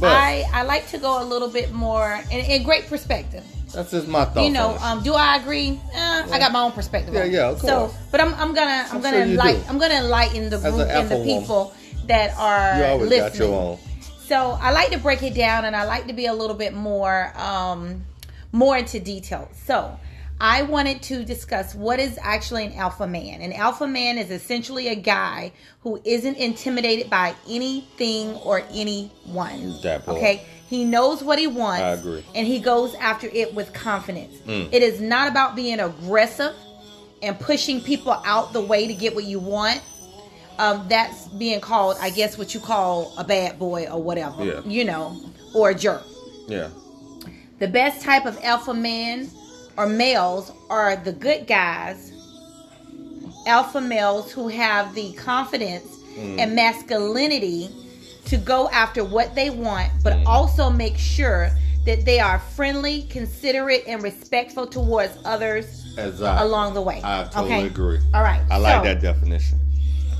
But- 0.00 0.12
I 0.12 0.44
I 0.52 0.62
like 0.62 0.88
to 0.90 0.98
go 0.98 1.22
a 1.22 1.24
little 1.24 1.48
bit 1.48 1.72
more 1.72 2.20
in, 2.30 2.40
in 2.40 2.62
great 2.64 2.88
perspective. 2.88 3.44
That's 3.72 3.90
just 3.90 4.08
my 4.08 4.24
thought. 4.24 4.44
you 4.44 4.50
know, 4.50 4.76
um, 4.78 5.02
do 5.02 5.14
I 5.14 5.36
agree? 5.36 5.80
Uh, 5.94 6.26
I 6.30 6.38
got 6.38 6.52
my 6.52 6.62
own 6.62 6.72
perspective. 6.72 7.14
Yeah, 7.14 7.24
yeah, 7.24 7.50
of 7.50 7.60
course. 7.60 7.92
So, 7.92 7.94
but 8.10 8.20
I'm 8.20 8.34
I'm 8.34 8.54
gonna 8.54 8.86
I'm, 8.88 8.96
I'm 8.96 9.02
gonna 9.02 9.16
sure 9.16 9.26
enlighten. 9.26 9.64
I'm 9.68 9.78
gonna 9.78 9.94
enlighten 9.94 10.50
the 10.50 10.58
group 10.58 10.74
an 10.74 10.80
and 10.80 10.90
the 10.90 10.94
alpha 10.94 11.18
woman. 11.18 11.40
people 11.40 11.74
that 12.06 12.36
are 12.36 12.78
you 12.78 12.84
always 12.84 13.10
listening. 13.10 13.30
got 13.30 13.38
your 13.38 13.54
own. 13.54 13.78
So 14.26 14.58
I 14.60 14.72
like 14.72 14.90
to 14.90 14.98
break 14.98 15.22
it 15.22 15.34
down 15.34 15.64
and 15.64 15.74
I 15.74 15.84
like 15.84 16.06
to 16.06 16.12
be 16.12 16.26
a 16.26 16.32
little 16.32 16.56
bit 16.56 16.74
more 16.74 17.32
um 17.36 18.04
more 18.52 18.76
into 18.76 19.00
detail. 19.00 19.48
So 19.54 19.98
I 20.40 20.62
wanted 20.62 21.02
to 21.02 21.24
discuss 21.24 21.74
what 21.74 22.00
is 22.00 22.18
actually 22.22 22.64
an 22.64 22.72
alpha 22.72 23.06
man. 23.06 23.42
An 23.42 23.52
alpha 23.52 23.86
man 23.86 24.16
is 24.16 24.30
essentially 24.30 24.88
a 24.88 24.94
guy 24.94 25.52
who 25.82 26.00
isn't 26.04 26.36
intimidated 26.36 27.10
by 27.10 27.34
anything 27.48 28.34
or 28.36 28.62
anyone. 28.72 29.78
That 29.82 30.06
boy. 30.06 30.12
Okay? 30.12 30.46
He 30.70 30.84
knows 30.84 31.20
what 31.22 31.38
he 31.40 31.48
wants. 31.48 31.82
I 31.82 31.88
agree. 31.90 32.24
And 32.32 32.46
he 32.46 32.60
goes 32.60 32.94
after 32.94 33.26
it 33.26 33.52
with 33.54 33.72
confidence. 33.72 34.36
Mm. 34.46 34.72
It 34.72 34.84
is 34.84 35.00
not 35.00 35.28
about 35.28 35.56
being 35.56 35.80
aggressive 35.80 36.54
and 37.22 37.36
pushing 37.40 37.80
people 37.80 38.12
out 38.24 38.52
the 38.52 38.60
way 38.60 38.86
to 38.86 38.94
get 38.94 39.16
what 39.16 39.24
you 39.24 39.40
want 39.40 39.82
um, 40.60 40.86
that's 40.88 41.26
being 41.26 41.60
called, 41.60 41.96
I 42.00 42.10
guess, 42.10 42.38
what 42.38 42.54
you 42.54 42.60
call 42.60 43.12
a 43.18 43.24
bad 43.24 43.58
boy 43.58 43.86
or 43.90 44.00
whatever, 44.00 44.44
Yeah. 44.44 44.60
you 44.64 44.84
know, 44.84 45.20
or 45.54 45.70
a 45.70 45.74
jerk. 45.74 46.04
Yeah. 46.46 46.68
The 47.58 47.66
best 47.66 48.02
type 48.02 48.24
of 48.24 48.38
alpha 48.44 48.72
men 48.72 49.28
or 49.76 49.86
males 49.88 50.52
are 50.70 50.94
the 50.96 51.12
good 51.12 51.48
guys, 51.48 52.12
alpha 53.46 53.80
males 53.80 54.30
who 54.32 54.46
have 54.48 54.94
the 54.94 55.12
confidence 55.14 55.96
and 56.16 56.54
masculinity 56.54 57.70
to 58.30 58.36
go 58.38 58.68
after 58.70 59.04
what 59.04 59.34
they 59.34 59.50
want, 59.50 59.90
but 60.04 60.24
also 60.24 60.70
make 60.70 60.96
sure 60.96 61.50
that 61.84 62.04
they 62.04 62.20
are 62.20 62.38
friendly, 62.38 63.02
considerate, 63.02 63.82
and 63.88 64.02
respectful 64.02 64.66
towards 64.68 65.18
others 65.24 65.92
Exactly. 65.98 66.46
along 66.46 66.74
the 66.74 66.80
way. 66.80 67.00
I 67.02 67.24
totally 67.24 67.54
okay? 67.54 67.66
agree. 67.66 67.98
All 68.14 68.22
right. 68.22 68.40
I 68.48 68.58
like 68.58 68.78
so, 68.78 68.84
that 68.84 69.00
definition. 69.00 69.58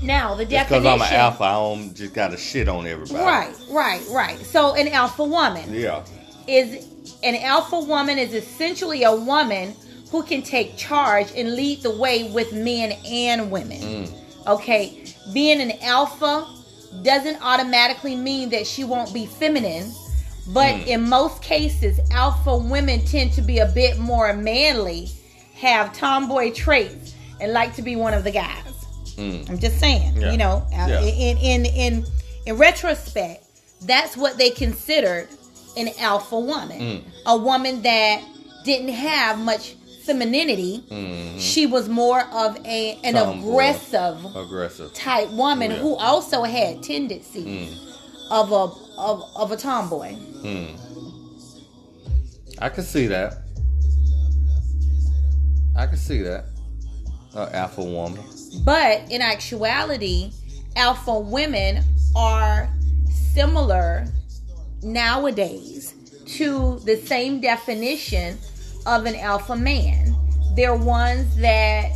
Now 0.01 0.35
the 0.35 0.43
definition. 0.45 0.83
because. 0.83 1.01
I'm 1.01 1.07
an 1.07 1.13
alpha, 1.19 1.43
I 1.43 1.53
don't 1.53 1.93
just 1.95 2.13
got 2.13 2.31
to 2.31 2.37
shit 2.37 2.67
on 2.67 2.85
everybody. 2.85 3.23
Right, 3.23 3.55
right, 3.69 4.01
right. 4.11 4.37
So 4.39 4.75
an 4.75 4.89
alpha 4.89 5.23
woman 5.23 5.73
Yeah. 5.73 6.03
is 6.47 6.85
an 7.23 7.35
alpha 7.35 7.79
woman 7.79 8.17
is 8.17 8.33
essentially 8.33 9.03
a 9.03 9.15
woman 9.15 9.73
who 10.09 10.23
can 10.23 10.41
take 10.41 10.75
charge 10.75 11.31
and 11.37 11.55
lead 11.55 11.81
the 11.83 11.95
way 11.95 12.29
with 12.31 12.51
men 12.51 12.91
and 13.05 13.49
women. 13.49 13.79
Mm. 13.79 14.47
Okay, 14.47 15.05
being 15.33 15.61
an 15.61 15.71
alpha 15.83 16.45
doesn't 17.03 17.37
automatically 17.41 18.15
mean 18.15 18.49
that 18.49 18.67
she 18.67 18.83
won't 18.83 19.13
be 19.13 19.25
feminine, 19.25 19.91
but 20.47 20.73
Mm. 20.75 20.87
in 20.87 21.09
most 21.09 21.41
cases, 21.41 21.99
alpha 22.11 22.57
women 22.57 23.03
tend 23.05 23.33
to 23.33 23.41
be 23.41 23.59
a 23.59 23.65
bit 23.67 23.97
more 23.97 24.33
manly, 24.33 25.09
have 25.55 25.93
tomboy 25.93 26.51
traits, 26.51 27.13
and 27.39 27.53
like 27.53 27.75
to 27.75 27.81
be 27.81 27.95
one 27.95 28.13
of 28.13 28.23
the 28.23 28.31
guys. 28.31 28.63
Mm. 29.17 29.49
I'm 29.49 29.59
just 29.59 29.79
saying, 29.79 30.19
Yeah. 30.19 30.31
you 30.31 30.37
know, 30.37 30.63
uh, 30.73 30.87
Yeah. 30.87 31.01
in 31.01 31.37
in 31.37 31.65
in 31.65 32.05
in 32.45 32.57
retrospect, 32.57 33.43
that's 33.83 34.17
what 34.17 34.37
they 34.37 34.49
considered 34.49 35.27
an 35.77 35.89
alpha 35.99 36.39
woman, 36.39 36.79
Mm. 36.79 37.01
a 37.25 37.37
woman 37.37 37.81
that 37.83 38.21
didn't 38.65 38.89
have 38.93 39.39
much 39.39 39.75
femininity. 40.05 40.83
Mhm. 40.89 41.39
She 41.39 41.65
was 41.65 41.87
more 41.89 42.21
of 42.33 42.57
a 42.65 42.99
an 43.03 43.13
Tomboy. 43.15 43.49
aggressive 43.49 44.35
Aggressive. 44.35 44.93
type 44.93 45.29
woman 45.31 45.71
Yeah. 45.71 45.77
who 45.77 45.95
also 45.95 46.43
had 46.43 46.83
tendencies 46.83 47.45
Mm. 47.45 47.77
of 48.31 48.51
a 48.51 48.71
of, 48.99 49.23
of 49.35 49.51
a 49.51 49.57
tomboy. 49.57 50.13
Mm. 50.43 50.77
I 52.59 52.69
can 52.69 52.83
see 52.83 53.07
that. 53.07 53.37
I 55.75 55.87
can 55.87 55.97
see 55.97 56.21
that. 56.21 56.45
Uh, 57.33 57.49
alpha 57.53 57.81
woman. 57.83 58.21
But 58.63 59.09
in 59.09 59.21
actuality, 59.21 60.31
alpha 60.75 61.17
women 61.17 61.83
are 62.15 62.69
similar 63.33 64.05
nowadays 64.83 65.93
to 66.37 66.79
the 66.85 66.97
same 66.97 67.39
definition 67.39 68.37
of 68.85 69.05
an 69.05 69.15
alpha 69.15 69.55
man. 69.55 70.15
They're 70.55 70.75
ones 70.75 71.35
that, 71.37 71.91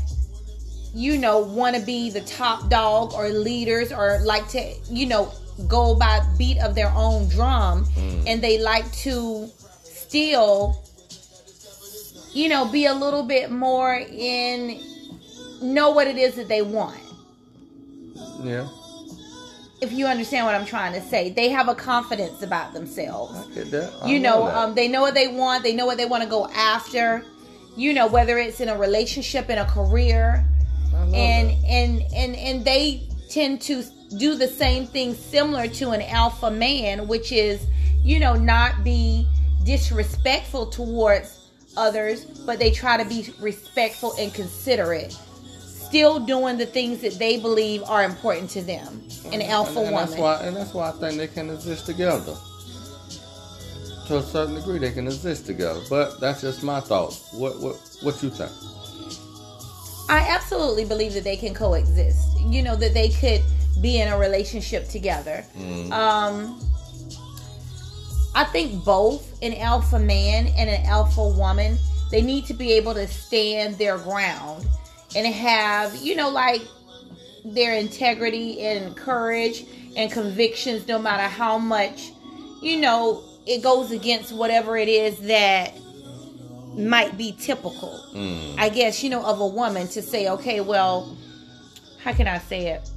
you 0.93 1.17
know, 1.17 1.39
want 1.39 1.75
to 1.75 1.81
be 1.81 2.09
the 2.09 2.21
top 2.21 2.69
dog 2.69 3.13
or 3.13 3.29
leaders 3.29 3.91
or 3.91 4.19
like 4.23 4.47
to, 4.49 4.73
you 4.89 5.07
know, 5.07 5.31
go 5.67 5.95
by 5.95 6.21
beat 6.37 6.57
of 6.59 6.75
their 6.75 6.91
own 6.95 7.29
drum 7.29 7.85
mm. 7.85 8.23
and 8.27 8.41
they 8.41 8.59
like 8.59 8.89
to 8.91 9.49
still, 9.83 10.81
you 12.33 12.49
know, 12.49 12.65
be 12.65 12.85
a 12.85 12.93
little 12.93 13.23
bit 13.23 13.51
more 13.51 13.95
in 13.95 14.79
know 15.61 15.91
what 15.91 16.07
it 16.07 16.17
is 16.17 16.35
that 16.35 16.47
they 16.47 16.61
want. 16.61 16.99
Yeah. 18.43 18.67
If 19.81 19.91
you 19.91 20.05
understand 20.07 20.45
what 20.45 20.55
I'm 20.55 20.65
trying 20.65 20.93
to 20.93 21.01
say, 21.01 21.31
they 21.31 21.49
have 21.49 21.67
a 21.67 21.75
confidence 21.75 22.41
about 22.41 22.73
themselves. 22.73 23.37
I 23.37 23.53
get 23.53 23.71
that. 23.71 23.93
I 24.01 24.09
You 24.09 24.19
know, 24.19 24.45
that. 24.45 24.55
um, 24.55 24.75
they 24.75 24.87
know 24.87 25.01
what 25.01 25.13
they 25.13 25.27
want. 25.27 25.63
They 25.63 25.73
know 25.73 25.85
what 25.85 25.97
they 25.97 26.05
want 26.05 26.23
to 26.23 26.29
go 26.29 26.47
after. 26.49 27.25
You 27.75 27.93
know, 27.93 28.07
whether 28.07 28.37
it's 28.37 28.61
in 28.61 28.69
a 28.69 28.77
relationship, 28.77 29.49
in 29.49 29.57
a 29.57 29.65
career, 29.65 30.45
and 31.13 31.49
that. 31.49 31.65
and 31.67 32.03
and 32.15 32.35
and 32.35 32.65
they 32.65 33.09
tend 33.29 33.61
to 33.63 33.83
do 34.17 34.35
the 34.35 34.47
same 34.47 34.85
thing 34.87 35.13
similar 35.13 35.67
to 35.67 35.89
an 35.91 36.01
alpha 36.03 36.49
man, 36.49 37.07
which 37.07 37.33
is, 37.33 37.65
you 38.01 38.19
know, 38.19 38.33
not 38.33 38.83
be 38.83 39.27
disrespectful 39.65 40.67
towards 40.67 41.49
others, 41.75 42.23
but 42.23 42.59
they 42.59 42.71
try 42.71 42.95
to 42.95 43.03
be 43.03 43.33
respectful 43.41 44.13
and 44.17 44.33
considerate. 44.33 45.17
Still 45.95 46.19
doing 46.19 46.57
the 46.57 46.65
things 46.65 46.99
that 47.03 47.13
they 47.19 47.39
believe 47.39 47.81
are 47.83 48.03
important 48.03 48.49
to 48.49 48.61
them. 48.61 49.01
An 49.31 49.41
alpha 49.41 49.79
and, 49.79 49.87
and 49.87 49.95
woman. 49.95 50.09
That's 50.09 50.17
why, 50.17 50.41
and 50.41 50.53
that's 50.53 50.73
why 50.73 50.89
I 50.89 50.91
think 50.91 51.15
they 51.15 51.27
can 51.29 51.49
exist 51.49 51.85
together. 51.85 52.35
To 54.07 54.17
a 54.17 54.21
certain 54.21 54.55
degree, 54.55 54.77
they 54.77 54.91
can 54.91 55.07
exist 55.07 55.45
together. 55.45 55.79
But 55.89 56.19
that's 56.19 56.41
just 56.41 56.63
my 56.63 56.81
thoughts. 56.81 57.31
What 57.31 57.61
what 57.61 57.77
what 58.01 58.21
you 58.21 58.29
think? 58.29 58.51
I 60.09 60.19
absolutely 60.27 60.83
believe 60.83 61.13
that 61.13 61.23
they 61.23 61.37
can 61.37 61.53
coexist. 61.53 62.41
You 62.41 62.61
know 62.61 62.75
that 62.75 62.93
they 62.93 63.07
could 63.07 63.41
be 63.81 64.01
in 64.01 64.09
a 64.09 64.17
relationship 64.17 64.89
together. 64.89 65.45
Mm. 65.57 65.93
Um, 65.93 66.59
I 68.35 68.43
think 68.43 68.83
both 68.83 69.41
an 69.41 69.53
alpha 69.53 69.97
man 69.97 70.47
and 70.57 70.69
an 70.69 70.85
alpha 70.87 71.25
woman 71.25 71.77
they 72.11 72.21
need 72.21 72.45
to 72.47 72.53
be 72.53 72.73
able 72.73 72.93
to 72.95 73.07
stand 73.07 73.77
their 73.77 73.97
ground 73.97 74.67
and 75.15 75.25
have 75.27 75.95
you 75.95 76.15
know 76.15 76.29
like 76.29 76.61
their 77.43 77.75
integrity 77.75 78.61
and 78.61 78.95
courage 78.95 79.65
and 79.95 80.11
convictions 80.11 80.87
no 80.87 80.99
matter 80.99 81.23
how 81.23 81.57
much 81.57 82.11
you 82.61 82.79
know 82.79 83.23
it 83.45 83.61
goes 83.61 83.91
against 83.91 84.33
whatever 84.33 84.75
it 84.77 84.89
is 84.89 85.19
that 85.19 85.73
might 86.77 87.17
be 87.17 87.33
typical. 87.39 88.03
Mm. 88.13 88.55
I 88.57 88.69
guess 88.69 89.03
you 89.03 89.09
know 89.09 89.23
of 89.25 89.39
a 89.39 89.47
woman 89.47 89.87
to 89.89 90.01
say, 90.01 90.29
okay, 90.29 90.61
well, 90.61 91.17
how 92.03 92.13
can 92.13 92.27
I 92.27 92.39
say 92.39 92.67
it? 92.67 92.89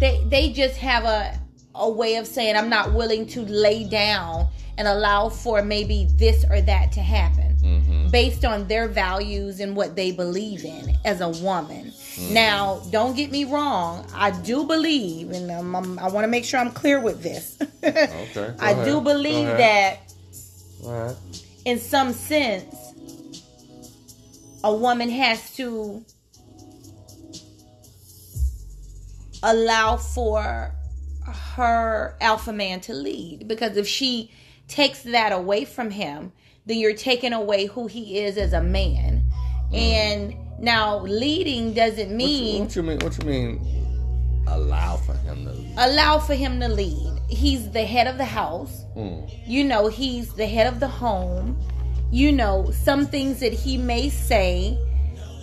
They 0.00 0.24
they 0.28 0.52
just 0.52 0.76
have 0.76 1.04
a 1.04 1.38
a 1.74 1.88
way 1.88 2.16
of 2.16 2.26
saying 2.26 2.56
I'm 2.56 2.68
not 2.68 2.92
willing 2.92 3.26
to 3.28 3.42
lay 3.42 3.88
down 3.88 4.48
and 4.76 4.88
allow 4.88 5.28
for 5.28 5.62
maybe 5.62 6.08
this 6.16 6.44
or 6.50 6.60
that 6.60 6.92
to 6.92 7.00
happen 7.00 7.47
Mm-hmm. 7.62 8.10
based 8.10 8.44
on 8.44 8.68
their 8.68 8.86
values 8.86 9.58
and 9.58 9.74
what 9.74 9.96
they 9.96 10.12
believe 10.12 10.64
in 10.64 10.96
as 11.04 11.20
a 11.20 11.28
woman. 11.28 11.92
Now, 12.30 12.80
don't 12.90 13.16
get 13.16 13.30
me 13.32 13.44
wrong. 13.44 14.06
I 14.14 14.30
do 14.30 14.64
believe, 14.64 15.32
and 15.32 15.50
um, 15.50 15.74
I'm, 15.74 15.98
I 15.98 16.08
want 16.08 16.24
to 16.24 16.28
make 16.28 16.44
sure 16.44 16.60
I'm 16.60 16.70
clear 16.70 17.00
with 17.00 17.22
this. 17.22 17.58
Okay. 17.82 18.54
I 18.60 18.74
do 18.74 18.80
ahead. 18.80 18.84
Go 18.86 19.00
believe 19.00 19.46
that 19.46 20.00
in 21.64 21.78
some 21.78 22.12
sense, 22.12 22.74
a 24.64 24.74
woman 24.74 25.08
has 25.10 25.54
to 25.56 26.04
allow 29.42 29.96
for 29.96 30.72
her 31.24 32.16
alpha 32.20 32.52
man 32.52 32.80
to 32.80 32.94
lead. 32.94 33.48
Because 33.48 33.76
if 33.76 33.86
she 33.86 34.30
takes 34.66 35.02
that 35.02 35.32
away 35.32 35.64
from 35.64 35.90
him, 35.90 36.32
then 36.68 36.78
you're 36.78 36.94
taking 36.94 37.32
away 37.32 37.66
who 37.66 37.86
he 37.88 38.18
is 38.20 38.36
as 38.36 38.52
a 38.52 38.62
man. 38.62 39.24
And 39.72 40.34
now 40.60 41.00
leading 41.00 41.72
doesn't 41.74 42.10
What 42.10 42.20
you, 42.20 42.26
mean 42.26 42.62
what 42.62 42.76
you 42.76 42.82
mean? 42.82 42.98
What 43.00 43.18
you 43.18 43.24
mean? 43.28 43.84
Allow 44.46 44.96
for 44.96 45.14
him 45.14 45.44
to. 45.44 45.84
allow 45.84 46.18
for 46.18 46.34
him 46.34 46.58
to 46.60 46.68
lead. 46.68 47.12
He's 47.28 47.70
the 47.70 47.84
head 47.84 48.06
of 48.06 48.16
the 48.16 48.24
house. 48.24 48.84
Mm. 48.96 49.30
you 49.46 49.62
know 49.64 49.86
he's 49.88 50.32
the 50.34 50.46
head 50.46 50.66
of 50.66 50.80
the 50.80 50.88
home 50.88 51.56
you 52.10 52.32
know 52.32 52.68
some 52.72 53.06
things 53.06 53.38
that 53.38 53.52
he 53.52 53.76
may 53.76 54.08
say 54.08 54.76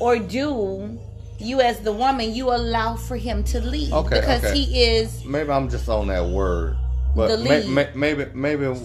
or 0.02 0.20
do 0.20 1.00
you 1.40 1.62
as 1.62 1.80
the 1.82 1.94
woman 1.94 2.34
you 2.36 2.50
allow 2.50 2.96
for 2.98 3.16
him 3.16 3.44
to 3.46 3.62
lead 3.62 3.94
Okay, 3.94 4.20
because 4.20 4.44
okay. 4.44 4.58
he 4.60 4.84
is 4.84 5.24
Maybe 5.24 5.50
I'm 5.52 5.70
just 5.70 5.88
on 5.88 6.08
that 6.08 6.26
word, 6.26 6.76
but 7.16 7.40
may, 7.40 7.64
lead. 7.64 7.70
may, 7.70 7.88
maybe 7.96 8.26
maybe 8.34 8.66
ma- 8.68 8.76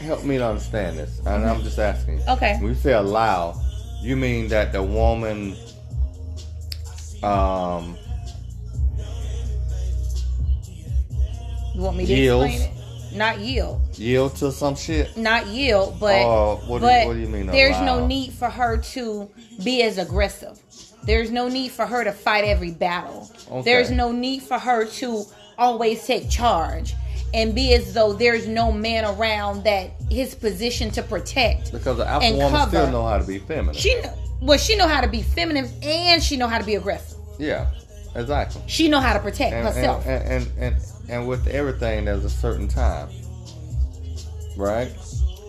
help 0.00 0.24
me 0.24 0.38
to 0.38 0.46
understand 0.46 0.98
this. 0.98 1.18
And 1.26 1.44
I'm 1.48 1.62
just 1.62 1.78
asking. 1.78 2.20
Okay. 2.28 2.56
When 2.60 2.68
you 2.68 2.74
say 2.74 2.92
allow, 2.92 3.60
you 4.02 4.16
mean 4.16 4.48
that 4.48 4.72
the 4.72 4.82
woman, 4.82 5.54
um, 7.22 7.96
you 11.74 11.80
want 11.80 11.96
me 11.96 12.06
to 12.06 12.12
Yields. 12.14 12.46
explain 12.54 12.70
it 12.70 12.78
not 13.14 13.38
yield 13.40 13.78
yield 13.98 14.34
to 14.36 14.50
some 14.50 14.74
shit. 14.74 15.14
not 15.18 15.46
yield 15.48 16.00
but 16.00 16.14
Oh, 16.22 16.58
what 16.66 16.78
do 16.80 16.86
you- 16.86 16.92
but 16.92 17.06
what 17.08 17.12
do 17.12 17.18
you 17.20 17.28
mean 17.28 17.46
there's 17.46 17.76
allow? 17.76 17.98
no 18.00 18.06
need 18.06 18.32
for 18.32 18.48
her 18.48 18.78
to 18.78 19.28
be 19.62 19.82
as 19.82 19.98
aggressive 19.98 20.58
there's 21.04 21.30
no 21.30 21.46
need 21.46 21.70
for 21.72 21.84
her 21.84 22.04
to 22.04 22.12
fight 22.12 22.44
every 22.44 22.70
battle 22.70 23.30
Okay. 23.50 23.62
there's 23.70 23.90
no 23.90 24.12
need 24.12 24.42
for 24.42 24.58
her 24.58 24.86
to 24.86 25.26
always 25.58 26.06
take 26.06 26.30
charge 26.30 26.94
and 27.34 27.54
be 27.54 27.72
as 27.74 27.94
though 27.94 28.12
there's 28.12 28.46
no 28.46 28.70
man 28.72 29.04
around 29.04 29.64
that 29.64 29.90
his 30.10 30.34
position 30.34 30.90
to 30.90 31.02
protect 31.02 31.72
Because 31.72 31.96
the 31.96 32.06
alpha 32.06 32.30
woman 32.32 32.50
cover. 32.50 32.68
still 32.70 32.90
know 32.90 33.06
how 33.06 33.18
to 33.18 33.24
be 33.26 33.38
feminine. 33.38 33.74
she 33.74 34.00
well 34.40 34.58
she 34.58 34.76
know 34.76 34.86
how 34.88 35.00
to 35.00 35.08
be 35.08 35.22
feminine 35.22 35.68
and 35.82 36.22
she 36.22 36.36
know 36.36 36.46
how 36.48 36.58
to 36.58 36.64
be 36.64 36.74
aggressive 36.74 37.18
yeah, 37.38 37.70
exactly. 38.14 38.60
she 38.66 38.88
know 38.88 39.00
how 39.00 39.12
to 39.14 39.18
protect 39.20 39.52
And 39.54 39.66
herself 39.66 40.06
and, 40.06 40.22
and 40.24 40.46
and 40.58 40.74
and 40.74 40.76
and 41.08 41.28
with 41.28 41.46
everything, 41.48 42.04
there's 42.04 42.24
a 42.24 42.30
certain 42.30 42.68
time, 42.68 43.08
right? 44.56 44.90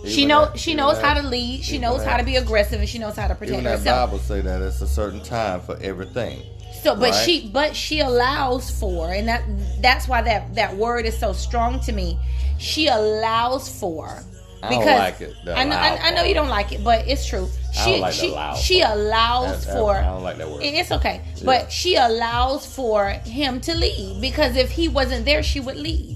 she 0.06 0.26
know 0.26 0.46
that- 0.46 0.60
she 0.60 0.74
knows 0.74 0.96
that- 0.98 1.06
how 1.06 1.22
to 1.22 1.28
lead 1.28 1.64
she 1.64 1.76
even 1.76 1.82
knows 1.82 2.04
how 2.04 2.18
to 2.18 2.24
be 2.24 2.36
aggressive 2.38 2.80
and 2.80 2.90
she 2.90 2.98
knows 3.00 3.16
how 3.16 3.28
to 3.28 3.36
protect 3.36 3.52
Even 3.54 3.64
that 3.66 3.78
herself 3.80 4.10
Bible 4.12 4.20
say 4.24 4.42
that 4.42 4.62
it's 4.62 4.82
a 4.82 4.88
certain 4.88 5.22
time 5.24 5.62
for 5.62 5.78
everything. 5.82 6.42
So, 6.84 6.96
but 6.96 7.12
Right. 7.12 7.26
she, 7.26 7.48
but 7.48 7.76
she 7.76 8.02
allows 8.02 8.70
for, 8.70 9.12
and 9.12 9.28
that 9.28 9.44
that's 9.82 10.08
why 10.08 10.22
that 10.22 10.54
that 10.56 10.76
word 10.76 11.06
is 11.06 11.18
so 11.18 11.32
strong 11.34 11.80
to 11.82 11.92
me. 11.94 12.18
She 12.58 12.88
allows 12.88 13.70
for. 13.80 14.22
I 14.62 14.70
don't 14.70 14.86
like 14.86 15.20
it, 15.20 15.36
I 15.46 15.66
know, 15.66 15.76
I, 15.76 15.98
I 16.08 16.12
know 16.12 16.24
you 16.24 16.34
don't 16.34 16.48
like 16.48 16.72
it, 16.72 16.86
but 16.86 17.06
it's 17.06 17.26
true. 17.26 17.50
She, 17.74 17.80
I 17.82 17.86
don't 17.92 18.00
like 18.00 18.14
she, 18.14 18.30
allow 18.30 18.56
she 18.56 18.82
allows 18.82 19.66
for. 19.66 19.96
I 19.96 20.04
don't 20.06 20.24
like 20.24 20.38
that 20.38 20.50
word. 20.50 20.62
It's 20.64 20.92
okay, 20.92 21.22
Yeah. 21.36 21.44
but 21.46 21.70
she 21.72 21.96
allows 21.96 22.66
for 22.66 23.10
him 23.10 23.60
to 23.62 23.74
lead 23.76 24.22
because 24.22 24.56
if 24.56 24.72
he 24.72 24.88
wasn't 24.88 25.26
there, 25.26 25.44
she 25.44 25.60
would 25.60 25.76
lead. 25.76 26.16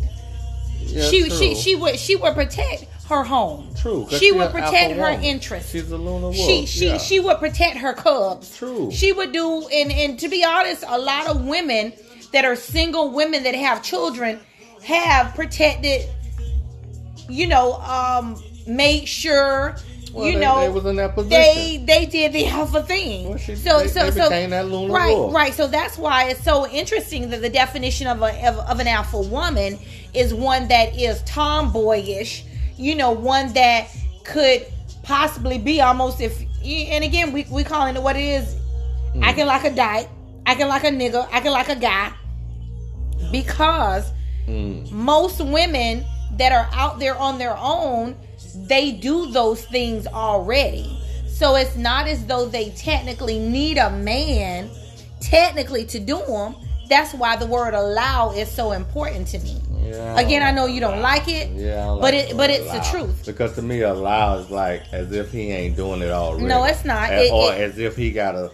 Yeah, 0.79 1.09
she, 1.09 1.27
true. 1.27 1.37
she, 1.37 1.55
she 1.55 1.75
would, 1.75 1.99
she 1.99 2.15
would 2.15 2.33
protect 2.35 2.85
her 3.09 3.23
home. 3.23 3.69
True. 3.75 4.05
She 4.09 4.31
would 4.31 4.51
protect 4.51 4.93
her 4.93 5.01
woman. 5.11 5.23
interests. 5.23 5.71
She's 5.71 5.89
a 5.91 5.97
luna 5.97 6.27
wolf. 6.29 6.35
She 6.35 6.65
she 6.65 6.87
yeah. 6.87 6.97
she 6.97 7.19
would 7.19 7.37
protect 7.39 7.77
her 7.77 7.93
cubs. 7.93 8.55
True. 8.57 8.91
She 8.91 9.13
would 9.13 9.31
do 9.31 9.67
and 9.67 9.91
and 9.91 10.19
to 10.19 10.27
be 10.27 10.43
honest, 10.43 10.83
a 10.87 10.99
lot 10.99 11.27
of 11.27 11.45
women 11.45 11.93
that 12.33 12.43
are 12.45 12.55
single 12.55 13.11
women 13.11 13.43
that 13.43 13.55
have 13.55 13.81
children 13.81 14.39
have 14.83 15.33
protected 15.35 16.09
you 17.29 17.47
know, 17.47 17.73
um 17.75 18.41
made 18.67 19.05
sure 19.07 19.75
Well, 20.13 20.25
you 20.27 20.33
they- 20.33 20.39
know 20.39 20.59
they 20.61 20.69
was 20.69 20.85
in 20.85 20.95
that 20.97 21.15
position. 21.15 21.29
They 21.29 21.83
they 21.85 22.05
did 22.05 22.33
the 22.33 22.47
alpha 22.47 22.83
thing. 22.83 23.29
Well, 23.29 23.37
she- 23.37 23.55
so 23.55 23.79
they- 23.79 23.87
so 23.87 24.09
so 24.11 24.23
became 24.29 24.49
that 24.49 24.67
luna 24.67 24.93
right 24.93 25.15
wolf. 25.15 25.33
right. 25.33 25.53
So 25.53 25.67
that's 25.67 25.97
why 25.97 26.25
it's 26.29 26.43
so 26.43 26.67
interesting 26.67 27.29
that 27.29 27.41
the 27.41 27.49
definition 27.49 28.07
of 28.07 28.21
a 28.21 28.47
of, 28.47 28.57
of 28.59 28.79
an 28.81 28.87
alpha 28.87 29.19
woman 29.21 29.79
is 30.13 30.33
one 30.33 30.67
that 30.67 30.97
is 30.99 31.21
tomboyish. 31.23 32.43
You 32.77 32.95
know, 32.95 33.11
one 33.11 33.53
that 33.53 33.87
could 34.23 34.65
possibly 35.03 35.57
be 35.57 35.81
almost 35.81 36.19
if 36.21 36.41
and 36.63 37.03
again 37.03 37.31
we 37.31 37.45
we 37.49 37.63
calling 37.63 37.95
it 37.95 38.01
what 38.01 38.15
it 38.15 38.23
is. 38.23 38.55
Hmm. 39.13 39.23
acting 39.23 39.45
like 39.45 39.63
a 39.63 39.73
dyke. 39.73 40.09
Acting 40.45 40.67
like 40.67 40.83
a 40.83 40.89
nigga. 40.89 41.27
Acting 41.31 41.51
like 41.51 41.69
a 41.69 41.75
guy. 41.75 42.11
Because 43.31 44.11
Mm. 44.47 44.89
most 44.91 45.41
women 45.41 46.05
that 46.37 46.53
are 46.53 46.69
out 46.71 46.99
there 46.99 47.17
on 47.17 47.37
their 47.37 47.57
own 47.57 48.15
they 48.55 48.93
do 48.93 49.29
those 49.31 49.65
things 49.65 50.07
already. 50.07 50.97
So 51.27 51.55
it's 51.55 51.75
not 51.75 52.07
as 52.07 52.25
though 52.25 52.45
they 52.47 52.69
technically 52.69 53.39
need 53.39 53.77
a 53.77 53.89
man 53.89 54.69
technically 55.19 55.83
to 55.87 55.99
do 55.99 56.17
them 56.19 56.55
that's 56.87 57.13
why 57.13 57.35
the 57.35 57.45
word 57.45 57.73
allow 57.73 58.31
is 58.31 58.49
so 58.49 58.71
important 58.71 59.27
to 59.27 59.39
me 59.39 59.57
Yeah, 59.87 60.19
again 60.19 60.43
i 60.43 60.51
know 60.51 60.65
you 60.65 60.79
don't 60.79 61.01
like 61.01 61.27
it 61.27 61.49
Yeah, 61.51 61.81
I 61.81 61.85
don't 61.85 62.01
but 62.01 62.13
it, 62.13 62.35
but 62.37 62.49
it's 62.49 62.69
the 62.71 62.79
truth 62.91 63.25
Because 63.25 63.55
to 63.55 63.61
me, 63.61 63.81
a 63.81 63.93
allow 63.93 64.37
is 64.37 64.49
like 64.49 64.83
as 64.91 65.11
if 65.11 65.31
he 65.31 65.51
ain't 65.51 65.75
doing 65.75 66.01
it 66.01 66.09
already. 66.11 66.45
No, 66.45 66.63
it's 66.65 66.83
not. 66.85 67.09
As- 67.09 67.27
It- 67.27 67.31
or 67.33 67.53
it- 67.53 67.61
as 67.61 67.77
if 67.77 67.95
he 67.95 68.11
gotta 68.11 68.51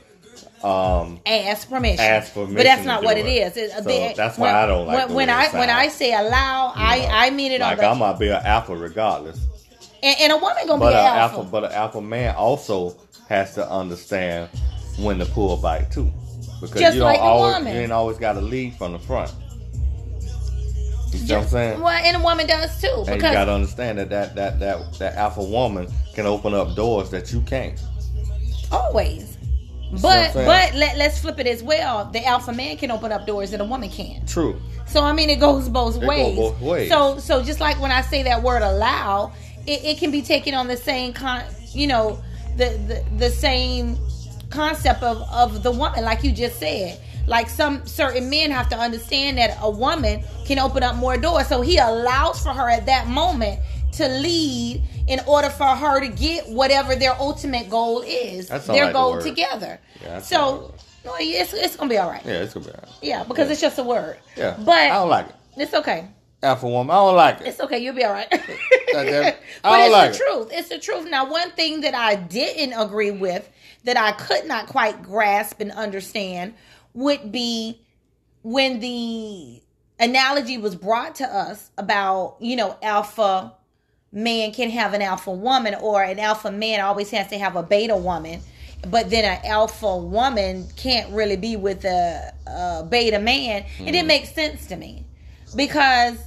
um 0.63 1.19
ask 1.25 1.69
permission. 1.69 1.99
Ask 2.05 2.33
permission 2.33 2.55
but 2.55 2.63
that's 2.63 2.85
not 2.85 3.03
what 3.03 3.17
it. 3.17 3.25
it 3.25 3.55
is. 3.57 3.73
So 3.83 4.13
that's 4.15 4.37
why 4.37 4.53
I 4.53 4.65
don't 4.65 4.87
like 4.87 5.07
when, 5.07 5.15
when 5.15 5.29
I 5.29 5.45
it 5.47 5.53
when 5.53 5.69
I 5.69 5.87
say 5.89 6.13
allow. 6.13 6.69
you 6.73 6.79
know, 6.79 6.85
I 6.85 7.27
I 7.27 7.29
mean 7.31 7.51
it 7.51 7.59
like 7.61 7.73
on 7.73 7.77
the 7.77 7.89
I'm 7.89 7.99
gonna 7.99 8.17
be 8.17 8.29
an 8.29 8.41
alpha 8.45 8.75
regardless. 8.75 9.39
and, 10.01 10.15
and 10.21 10.31
a 10.31 10.37
woman 10.37 10.65
gonna 10.67 10.79
But 10.79 10.91
be 10.91 10.95
an 10.95 11.05
alpha. 11.05 11.37
alpha, 11.37 11.49
but 11.51 11.63
an 11.65 11.71
alpha 11.73 12.01
man 12.01 12.35
also 12.35 12.95
has 13.27 13.53
to 13.55 13.69
understand 13.69 14.49
when 14.97 15.19
to 15.19 15.25
pull 15.25 15.57
back 15.57 15.91
too, 15.91 16.11
because 16.61 16.79
Just 16.79 16.95
you 16.95 16.99
don't 17.01 17.11
like 17.13 17.19
always 17.19 17.65
you 17.65 17.79
ain't 17.81 17.91
always 17.91 18.17
got 18.17 18.33
to 18.33 18.41
lead 18.41 18.75
from 18.75 18.93
the 18.93 18.99
front. 18.99 19.33
You 21.13 21.19
see 21.19 21.33
what 21.33 21.43
I'm 21.43 21.47
saying? 21.49 21.79
Well, 21.81 21.89
and 21.89 22.17
a 22.17 22.19
woman 22.19 22.47
does 22.47 22.81
too 22.81 23.03
and 23.07 23.15
you 23.15 23.21
got 23.21 23.45
to 23.45 23.51
understand 23.51 23.97
that 23.99 24.09
that 24.09 24.35
that 24.35 24.59
that 24.59 24.93
that 24.99 25.15
alpha 25.15 25.43
woman 25.43 25.87
can 26.13 26.25
open 26.25 26.53
up 26.53 26.75
doors 26.75 27.09
that 27.11 27.31
you 27.31 27.41
can't. 27.41 27.81
always. 28.71 29.37
what 29.91 30.01
But 30.01 30.33
but 30.33 30.73
let, 30.75 30.97
let's 30.97 31.19
flip 31.19 31.39
it 31.39 31.47
as 31.47 31.61
well. 31.63 32.05
The 32.05 32.25
alpha 32.25 32.53
man 32.53 32.77
can 32.77 32.91
open 32.91 33.11
up 33.11 33.25
doors 33.27 33.51
that 33.51 33.61
a 33.61 33.65
woman 33.65 33.89
can't. 33.89 34.27
True. 34.27 34.59
So 34.87 35.03
I 35.03 35.13
mean, 35.13 35.29
it 35.29 35.39
goes 35.39 35.69
both 35.69 35.99
go 35.99 36.07
ways. 36.07 36.35
both 36.35 36.59
ways. 36.61 36.89
So 36.89 37.17
so 37.19 37.43
just 37.43 37.59
like 37.59 37.79
when 37.81 37.91
I 37.91 38.01
say 38.01 38.23
that 38.23 38.41
word 38.43 38.61
allow, 38.61 39.33
it, 39.65 39.83
it 39.83 39.97
can 39.97 40.11
be 40.11 40.21
taken 40.21 40.53
on 40.53 40.67
the 40.67 40.77
same 40.77 41.13
con, 41.13 41.43
you 41.71 41.87
know, 41.87 42.21
the 42.57 42.69
the, 42.87 43.17
the 43.17 43.29
same 43.29 43.97
concept 44.49 45.01
of 45.03 45.21
of 45.31 45.63
the 45.63 45.71
woman, 45.71 46.03
like 46.03 46.23
you 46.23 46.31
just 46.31 46.59
said. 46.59 46.99
Like 47.27 47.49
some 47.49 47.85
certain 47.85 48.29
men 48.29 48.51
have 48.51 48.67
to 48.69 48.75
understand 48.77 49.37
that 49.37 49.57
a 49.61 49.69
woman 49.69 50.23
can 50.45 50.59
open 50.59 50.83
up 50.83 50.95
more 50.95 51.17
doors, 51.17 51.47
so 51.47 51.61
he 51.61 51.77
allows 51.77 52.41
for 52.43 52.49
her 52.49 52.69
at 52.69 52.85
that 52.87 53.07
moment 53.07 53.59
to 53.93 54.07
lead 54.07 54.81
in 55.07 55.19
order 55.27 55.49
for 55.49 55.67
her 55.67 55.99
to 56.01 56.07
get 56.07 56.49
whatever 56.49 56.95
their 56.95 57.13
ultimate 57.19 57.69
goal 57.69 58.01
is. 58.01 58.49
That 58.49 58.63
sound 58.63 58.77
their 58.77 58.91
goal 58.91 59.13
word. 59.13 59.23
together. 59.23 59.79
Yeah, 60.01 60.19
so 60.19 60.73
no, 61.05 61.13
it's 61.19 61.53
it's 61.53 61.75
gonna 61.75 61.89
be 61.89 61.97
all 61.97 62.09
right. 62.09 62.25
Yeah, 62.25 62.41
it's 62.43 62.53
gonna 62.53 62.65
be 62.65 62.71
alright. 62.71 62.89
Yeah, 63.01 63.23
because 63.23 63.49
it's 63.49 63.61
just 63.61 63.77
a 63.79 63.83
word. 63.83 64.17
Yeah, 64.35 64.57
But 64.59 64.75
I 64.75 64.89
don't 64.89 65.09
like 65.09 65.27
it. 65.29 65.35
it's 65.57 65.73
okay. 65.73 66.07
Alpha 66.41 66.67
woman, 66.67 66.91
I 66.91 66.95
don't 66.99 67.15
like 67.15 67.39
it. 67.41 67.47
It's 67.47 67.59
okay. 67.61 67.77
You'll 67.79 67.95
be 67.95 68.03
all 68.03 68.11
right. 68.11 68.27
I 68.33 69.35
but 69.63 69.79
it's 69.81 69.91
like 69.91 70.11
the 70.11 70.15
it. 70.15 70.17
truth. 70.17 70.47
It's 70.51 70.69
the 70.69 70.79
truth. 70.79 71.09
Now, 71.09 71.29
one 71.31 71.51
thing 71.51 71.81
that 71.81 71.95
I 71.95 72.15
didn't 72.15 72.73
agree 72.73 73.11
with, 73.11 73.49
that 73.85 73.95
I 73.97 74.11
could 74.11 74.45
not 74.45 74.67
quite 74.67 75.01
grasp 75.03 75.61
and 75.61 75.71
understand, 75.71 76.53
would 76.93 77.31
be 77.31 77.79
when 78.41 78.79
the 78.79 79.61
analogy 79.99 80.57
was 80.57 80.75
brought 80.75 81.15
to 81.15 81.25
us 81.25 81.71
about, 81.77 82.37
you 82.39 82.55
know, 82.55 82.77
alpha 82.81 83.53
man 84.11 84.51
can 84.51 84.69
have 84.69 84.93
an 84.93 85.01
alpha 85.01 85.31
woman 85.31 85.75
or 85.75 86.03
an 86.03 86.19
alpha 86.19 86.51
man 86.51 86.79
always 86.81 87.09
has 87.09 87.27
to 87.29 87.37
have 87.37 87.55
a 87.55 87.63
beta 87.63 87.95
woman 87.95 88.39
but 88.87 89.09
then 89.09 89.23
an 89.25 89.45
alpha 89.45 89.97
woman 89.97 90.67
can't 90.75 91.09
really 91.11 91.37
be 91.37 91.55
with 91.55 91.85
a, 91.85 92.33
a 92.47 92.83
beta 92.83 93.19
man. 93.19 93.65
It 93.79 93.85
didn't 93.85 94.05
mm. 94.05 94.07
make 94.07 94.25
sense 94.25 94.67
to 94.67 94.75
me 94.75 95.05
because 95.55 96.17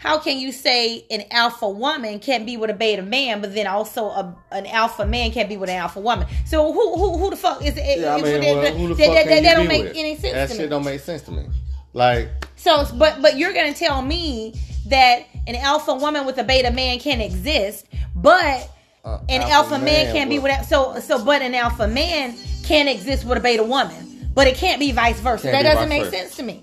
how 0.00 0.18
can 0.18 0.38
you 0.38 0.50
say 0.50 1.04
an 1.10 1.22
alpha 1.30 1.68
woman 1.68 2.18
can't 2.18 2.46
be 2.46 2.56
with 2.56 2.70
a 2.70 2.74
beta 2.74 3.02
man 3.02 3.40
but 3.42 3.54
then 3.54 3.66
also 3.66 4.06
a, 4.06 4.34
an 4.50 4.66
alpha 4.66 5.04
man 5.06 5.30
can't 5.30 5.48
be 5.48 5.56
with 5.58 5.68
an 5.68 5.76
alpha 5.76 6.00
woman 6.00 6.26
so 6.46 6.72
who 6.72 6.96
who, 6.96 7.18
who 7.18 7.28
the 7.30 7.36
fuck 7.36 7.62
is 7.64 7.74
it 7.76 8.00
Yeah, 8.00 8.14
I 8.14 8.20
mean, 8.22 8.40
that, 8.40 8.54
well, 8.56 8.74
who 8.76 8.88
the 8.88 8.94
that- 8.94 9.06
fuck 9.06 9.14
that- 9.14 9.26
can 9.28 9.42
that 9.44 9.54
don't 9.56 9.68
make 9.68 9.94
any 9.94 10.16
sense 10.16 10.22
to 10.22 10.26
me? 10.26 10.32
That 10.32 10.48
shit 10.50 10.58
me 10.60 10.66
don't 10.68 10.84
make 10.84 11.00
sense 11.00 11.22
to 11.22 11.30
me. 11.32 11.46
Like, 11.92 12.28
so, 12.56 12.86
but 12.98 13.20
but 13.20 13.36
you're 13.36 13.52
gonna 13.52 13.74
tell 13.74 14.00
me 14.00 14.54
that 14.86 15.24
an 15.46 15.56
alpha 15.56 15.94
woman 15.94 16.24
with 16.24 16.38
a 16.38 16.44
beta 16.44 16.70
man 16.70 16.98
can 17.00 17.20
exist, 17.20 17.86
but 18.14 18.68
Uh, 19.04 19.18
an 19.28 19.40
alpha 19.42 19.52
alpha, 19.54 19.78
man, 19.78 19.84
man 19.84 20.14
can't 20.14 20.30
be 20.30 20.38
with 20.38 20.52
so 20.68 20.98
so. 21.00 21.24
But 21.24 21.42
an 21.42 21.54
alpha 21.54 21.88
man 21.88 22.34
can 22.64 22.86
exist 22.86 23.24
with 23.24 23.38
a 23.38 23.40
beta 23.40 23.64
woman, 23.64 24.30
but 24.34 24.46
it 24.46 24.56
can't 24.56 24.78
be 24.78 24.92
vice 24.92 25.18
versa. 25.20 25.50
Can't 25.50 25.52
that 25.54 25.62
be 25.70 25.74
doesn't 25.74 25.88
make 25.88 26.04
versa. 26.04 26.16
sense 26.16 26.36
to 26.36 26.42
me. 26.44 26.62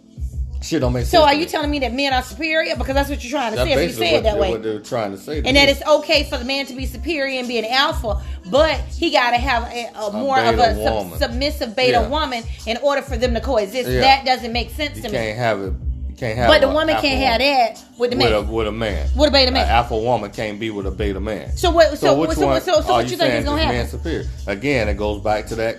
Shit 0.62 0.82
don't 0.82 0.94
make 0.94 1.02
sense. 1.02 1.12
So, 1.12 1.24
are 1.24 1.34
you 1.34 1.46
telling 1.46 1.70
me 1.70 1.80
that 1.80 1.94
men 1.94 2.14
are 2.14 2.22
superior 2.22 2.76
because 2.76 2.94
that's 2.96 3.10
what 3.10 3.24
you're 3.24 3.32
trying 3.32 3.52
to 3.52 3.58
That's 3.58 3.70
say? 3.70 3.86
If 3.86 3.92
you 3.92 3.96
say 3.96 4.12
what, 4.14 4.20
it 4.20 4.24
that 4.24 4.38
way, 4.40 4.52
what 4.52 4.64
they're 4.64 4.80
trying 4.80 5.12
to 5.12 5.18
say. 5.18 5.42
To 5.42 5.48
and 5.48 5.56
me. 5.56 5.66
that 5.66 5.70
it's 5.70 5.86
okay 5.88 6.24
for 6.24 6.38
the 6.38 6.46
man 6.46 6.66
to 6.68 6.76
be 6.76 6.86
superior 6.86 7.40
and 7.40 7.48
be 7.48 7.58
an 7.58 7.66
alpha, 7.66 8.22
but 8.50 8.80
he 8.82 9.12
got 9.12 9.32
to 9.32 9.38
have 9.38 9.64
a, 9.72 9.92
a 9.96 10.12
more 10.14 10.40
of 10.40 10.60
a 10.60 10.76
sub- 10.84 11.18
submissive 11.20 11.76
beta 11.76 12.00
Yeah. 12.00 12.08
woman 12.10 12.44
in 12.66 12.78
order 12.78 13.02
for 13.02 13.18
them 13.18 13.34
to 13.34 13.42
coexist. 13.42 13.90
Yeah. 13.90 14.02
That 14.02 14.26
doesn't 14.26 14.52
make 14.52 14.70
sense 14.72 14.98
you 14.98 15.04
to 15.04 15.10
can't 15.10 15.38
me. 15.38 15.42
have 15.42 15.62
it. 15.62 15.74
You 16.10 16.16
can't 16.16 16.38
have. 16.38 16.48
But 16.50 16.62
the 16.62 16.70
woman 16.70 16.96
can't 17.00 17.22
have 17.22 17.40
that 17.40 17.84
with 17.98 18.12
the 18.12 18.18
with 18.18 18.26
man. 18.26 18.34
a 18.34 18.42
with 18.42 18.68
a 18.68 18.72
man. 18.72 19.10
With 19.16 19.30
a 19.30 19.32
beta 19.32 19.52
man. 19.52 19.64
An 19.66 19.70
alpha 19.70 19.98
woman 19.98 20.32
can't 20.32 20.60
be 20.60 20.72
with 20.72 20.88
a 20.88 20.92
beta 20.92 21.20
man. 21.20 21.56
So 21.56 21.70
what? 21.72 21.98
So 21.98 22.18
which 22.20 22.32
so, 22.32 22.42
so, 22.42 22.48
one 22.48 22.62
so, 22.62 22.82
so 22.82 22.94
are 22.94 22.98
what 22.98 23.04
you, 23.04 23.18
think 23.18 23.22
saying 23.22 23.40
is 23.42 23.46
gonna 23.46 23.62
happen? 23.62 23.78
man 23.78 23.88
superior? 23.88 24.26
Again, 24.48 24.90
it 24.90 24.96
goes 24.96 25.22
back 25.22 25.46
to 25.48 25.56
that 25.56 25.78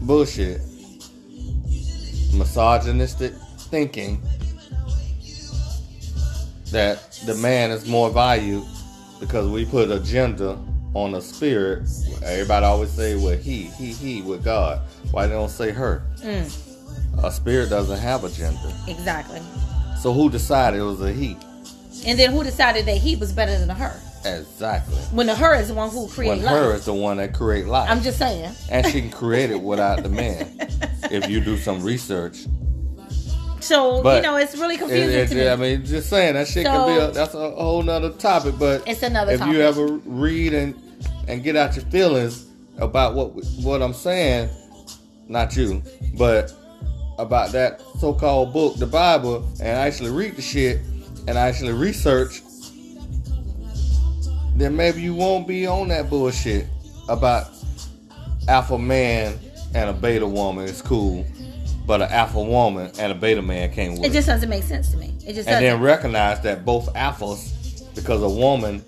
bullshit, 0.00 0.60
misogynistic 2.32 3.32
thinking 3.70 4.20
that 6.70 7.12
the 7.26 7.34
man 7.34 7.70
is 7.70 7.86
more 7.88 8.10
valued 8.10 8.64
because 9.18 9.48
we 9.48 9.64
put 9.64 9.90
a 9.90 10.00
gender 10.00 10.56
on 10.94 11.14
a 11.14 11.20
spirit. 11.20 11.88
Everybody 12.24 12.66
always 12.66 12.90
say, 12.90 13.16
"Well, 13.16 13.36
he, 13.36 13.62
he, 13.64 13.92
he," 13.92 14.22
with 14.22 14.44
God. 14.44 14.80
Why 15.10 15.26
they 15.26 15.34
don't 15.34 15.48
say 15.50 15.70
her? 15.70 16.02
Mm, 16.22 17.24
A 17.24 17.30
spirit 17.32 17.70
doesn't 17.70 17.98
have 17.98 18.24
a 18.24 18.30
gender. 18.30 18.72
exactly. 18.86 19.40
So 20.00 20.12
who 20.12 20.30
decided 20.30 20.80
it 20.80 20.84
was 20.84 21.00
a 21.02 21.12
he? 21.12 21.36
And 22.06 22.18
then 22.18 22.30
who 22.32 22.42
decided 22.42 22.86
that 22.86 22.96
he 22.96 23.16
was 23.16 23.32
better 23.32 23.56
than 23.58 23.68
the 23.68 23.74
her? 23.74 24.00
Exactly. 24.24 24.96
When 25.12 25.26
the 25.26 25.34
her 25.34 25.54
is 25.56 25.68
the 25.68 25.74
one 25.74 25.90
who 25.90 26.02
When 26.02 26.08
created 26.10 26.44
her 26.46 26.68
life. 26.70 26.78
is 26.80 26.84
the 26.86 26.94
one 26.94 27.16
that 27.18 27.34
create 27.34 27.66
life. 27.66 27.90
I'm 27.90 28.00
just 28.02 28.18
saying. 28.18 28.52
and 28.70 28.86
she 28.86 29.00
can 29.02 29.10
create 29.10 29.50
it 29.50 29.60
without 29.60 30.02
the 30.02 30.08
man 30.08 30.46
if 31.10 31.28
you 31.28 31.40
do 31.40 31.56
some 31.56 31.82
research. 31.82 32.46
So 33.60 34.02
But 34.02 34.16
you 34.16 34.22
know, 34.22 34.36
it's 34.36 34.56
really 34.56 34.76
confusing 34.78 35.10
it- 35.18 35.28
to 35.28 35.34
me. 35.34 35.48
I 35.48 35.56
mean, 35.56 35.84
just 35.84 36.08
saying 36.08 36.34
that 36.34 36.48
shit 36.48 36.66
could 36.66 36.86
be 36.86 36.96
a, 36.98 37.10
that's 37.10 37.34
a 37.34 37.50
whole 37.50 37.82
nother 37.82 38.10
topic. 38.10 38.54
But 38.58 38.82
It's 38.86 39.02
another 39.02 39.32
if 39.32 39.38
topic. 39.40 39.54
you 39.54 39.60
ever 39.60 39.86
read 40.06 40.54
and 40.54 40.74
and 41.28 41.42
get 41.42 41.56
out 41.56 41.76
your 41.76 41.84
feelings 41.86 42.46
about 42.78 43.14
what 43.14 43.32
what 43.62 43.82
I'm 43.82 43.92
saying, 43.92 44.48
not 45.28 45.54
you, 45.56 45.82
but 46.16 46.52
about 47.18 47.52
that 47.52 47.82
so-called 47.98 48.52
book, 48.54 48.76
the 48.76 48.86
Bible, 48.86 49.46
and 49.60 49.68
actually 49.68 50.10
read 50.10 50.36
the 50.36 50.42
shit 50.42 50.78
and 51.28 51.36
actually 51.36 51.74
research, 51.74 52.40
then 54.56 54.74
maybe 54.74 55.02
you 55.02 55.14
won't 55.14 55.46
be 55.46 55.66
on 55.66 55.88
that 55.88 56.08
bullshit 56.08 56.66
about 57.08 57.48
alpha 58.48 58.78
man 58.78 59.38
and 59.74 59.90
a 59.90 59.92
beta 59.92 60.26
woman 60.26 60.64
is 60.64 60.82
cool, 60.82 61.24
but 61.86 62.02
an 62.02 62.10
alpha 62.10 62.42
woman 62.42 62.90
and 62.98 63.12
a 63.12 63.14
beta 63.14 63.42
man 63.42 63.72
can't 63.72 63.98
work. 63.98 64.06
it 64.06 64.12
just 64.12 64.26
doesn't 64.26 64.48
make 64.48 64.64
sense 64.64 64.90
to 64.90 64.96
me. 64.96 65.14
It 65.26 65.34
just 65.34 65.48
and 65.48 65.60
doesn't. 65.60 65.62
then 65.62 65.80
recognize 65.80 66.40
that 66.42 66.64
both 66.64 66.92
alphas, 66.94 67.94
because 67.94 68.22
a 68.22 68.28
woman 68.28 68.84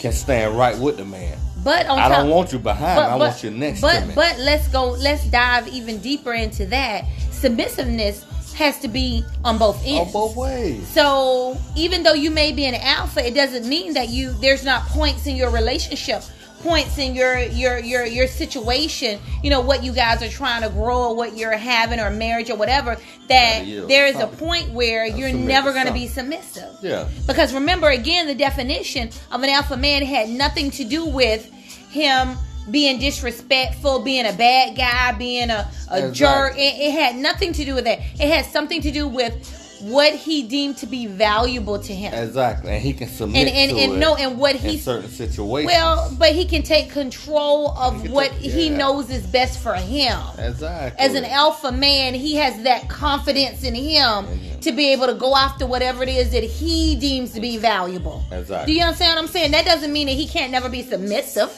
can 0.00 0.12
stand 0.12 0.56
right 0.56 0.78
with 0.78 0.96
the 0.96 1.04
man. 1.04 1.38
but 1.64 1.86
on 1.86 1.98
I 1.98 2.08
top, 2.08 2.18
don't 2.18 2.30
want 2.30 2.52
you 2.52 2.58
behind. 2.58 3.00
me. 3.00 3.06
I 3.06 3.16
want 3.16 3.42
you 3.42 3.50
next 3.50 3.80
but, 3.80 4.00
to 4.00 4.06
me. 4.06 4.14
But 4.14 4.38
let's 4.38 4.68
go. 4.68 4.90
Let's 4.90 5.24
dive 5.30 5.66
even 5.68 5.98
deeper 5.98 6.32
into 6.32 6.66
that. 6.66 7.04
Submissiveness 7.30 8.24
has 8.54 8.78
to 8.80 8.88
be 8.88 9.24
on 9.44 9.58
both 9.58 9.82
ends. 9.84 10.12
both 10.12 10.36
ways. 10.36 10.86
So 10.88 11.58
even 11.76 12.02
though 12.02 12.12
you 12.14 12.30
may 12.30 12.52
be 12.52 12.66
an 12.66 12.74
alpha, 12.76 13.26
it 13.26 13.34
doesn't 13.34 13.68
mean 13.68 13.94
that 13.94 14.08
you 14.10 14.32
there's 14.34 14.64
not 14.64 14.82
points 14.88 15.26
in 15.26 15.36
your 15.36 15.50
relationship, 15.50 16.22
points 16.64 16.98
in 16.98 17.14
your 17.14 17.38
your 17.38 17.78
your 17.78 18.04
your 18.06 18.26
situation. 18.26 19.20
You 19.42 19.50
know 19.50 19.60
what 19.60 19.84
you 19.84 19.92
guys 19.92 20.22
are 20.22 20.28
trying 20.28 20.62
to 20.62 20.70
grow, 20.70 21.10
or 21.10 21.14
what 21.16 21.36
you're 21.36 21.52
having, 21.52 22.00
or 22.00 22.10
marriage, 22.10 22.50
or 22.50 22.56
whatever. 22.56 22.96
That 23.28 23.64
yield 23.66 23.88
there 23.88 24.06
is 24.06 24.18
a 24.18 24.26
point 24.26 24.70
where 24.72 25.06
you're 25.06 25.32
never 25.32 25.72
going 25.72 25.86
to 25.86 25.92
be 25.92 26.06
submissive. 26.08 26.76
Yeah. 26.82 27.08
Because 27.26 27.54
remember, 27.54 27.90
again, 27.90 28.26
the 28.26 28.34
definition 28.34 29.10
of 29.30 29.42
an 29.42 29.50
alpha 29.50 29.76
man 29.76 30.02
had 30.02 30.28
nothing 30.28 30.70
to 30.72 30.84
do 30.84 31.04
with 31.06 31.50
him 31.90 32.36
being 32.70 32.98
disrespectful, 32.98 34.00
being 34.00 34.26
a 34.26 34.32
bad 34.32 34.74
guy, 34.76 35.12
being 35.12 35.50
a, 35.50 35.70
a 35.90 36.08
Exactly. 36.08 36.12
jerk. 36.14 36.52
It, 36.56 36.80
it 36.80 36.92
had 36.92 37.16
nothing 37.16 37.52
to 37.52 37.64
do 37.64 37.74
with 37.74 37.84
that. 37.84 37.98
It 37.98 38.28
had 38.28 38.46
something 38.46 38.80
to 38.82 38.90
do 38.90 39.06
with 39.06 39.32
what 39.90 40.14
he 40.14 40.42
deemed 40.42 40.76
to 40.78 40.86
be 40.86 41.06
valuable 41.06 41.78
to 41.78 41.94
him. 41.94 42.14
Exactly. 42.14 42.70
And 42.72 42.82
he 42.82 42.92
can 42.92 43.08
submit 43.08 43.48
and 43.48 43.56
and, 43.56 43.70
to 43.72 43.76
and 43.84 43.92
it 43.94 43.96
no, 43.98 44.16
and 44.16 44.38
what 44.38 44.56
he 44.56 44.78
certain 44.78 45.10
situations. 45.10 45.66
well, 45.72 46.14
but 46.18 46.32
he 46.32 46.44
can 46.46 46.62
take 46.62 46.90
control 46.90 47.70
of 47.76 48.02
He 48.02 48.08
what 48.08 48.30
take- 48.32 48.40
he 48.52 48.68
yeah. 48.68 48.76
knows 48.76 49.10
is 49.10 49.26
best 49.26 49.60
for 49.60 49.74
him. 49.74 50.18
exactly. 50.38 51.04
As 51.04 51.14
an 51.14 51.24
alpha 51.24 51.70
man, 51.72 52.14
he 52.14 52.34
has 52.36 52.62
that 52.64 52.88
confidence 52.88 53.62
in 53.64 53.74
him 53.74 54.26
to 54.60 54.72
be 54.72 54.92
able 54.92 55.06
to 55.06 55.14
go 55.14 55.36
after 55.36 55.66
whatever 55.66 56.02
it 56.02 56.08
is 56.08 56.30
that 56.32 56.42
he 56.44 56.96
deems 56.96 57.32
to 57.32 57.40
be 57.40 57.56
valuable. 57.58 58.24
Exactly. 58.32 58.72
Do 58.72 58.78
you 58.78 58.84
understand 58.84 59.16
what 59.16 59.22
I'm 59.24 59.28
saying? 59.28 59.50
That 59.52 59.64
doesn't 59.66 59.92
mean 59.92 60.06
that 60.06 60.14
he 60.14 60.26
can't 60.26 60.50
never 60.50 60.68
be 60.68 60.82
submissive. 60.82 61.50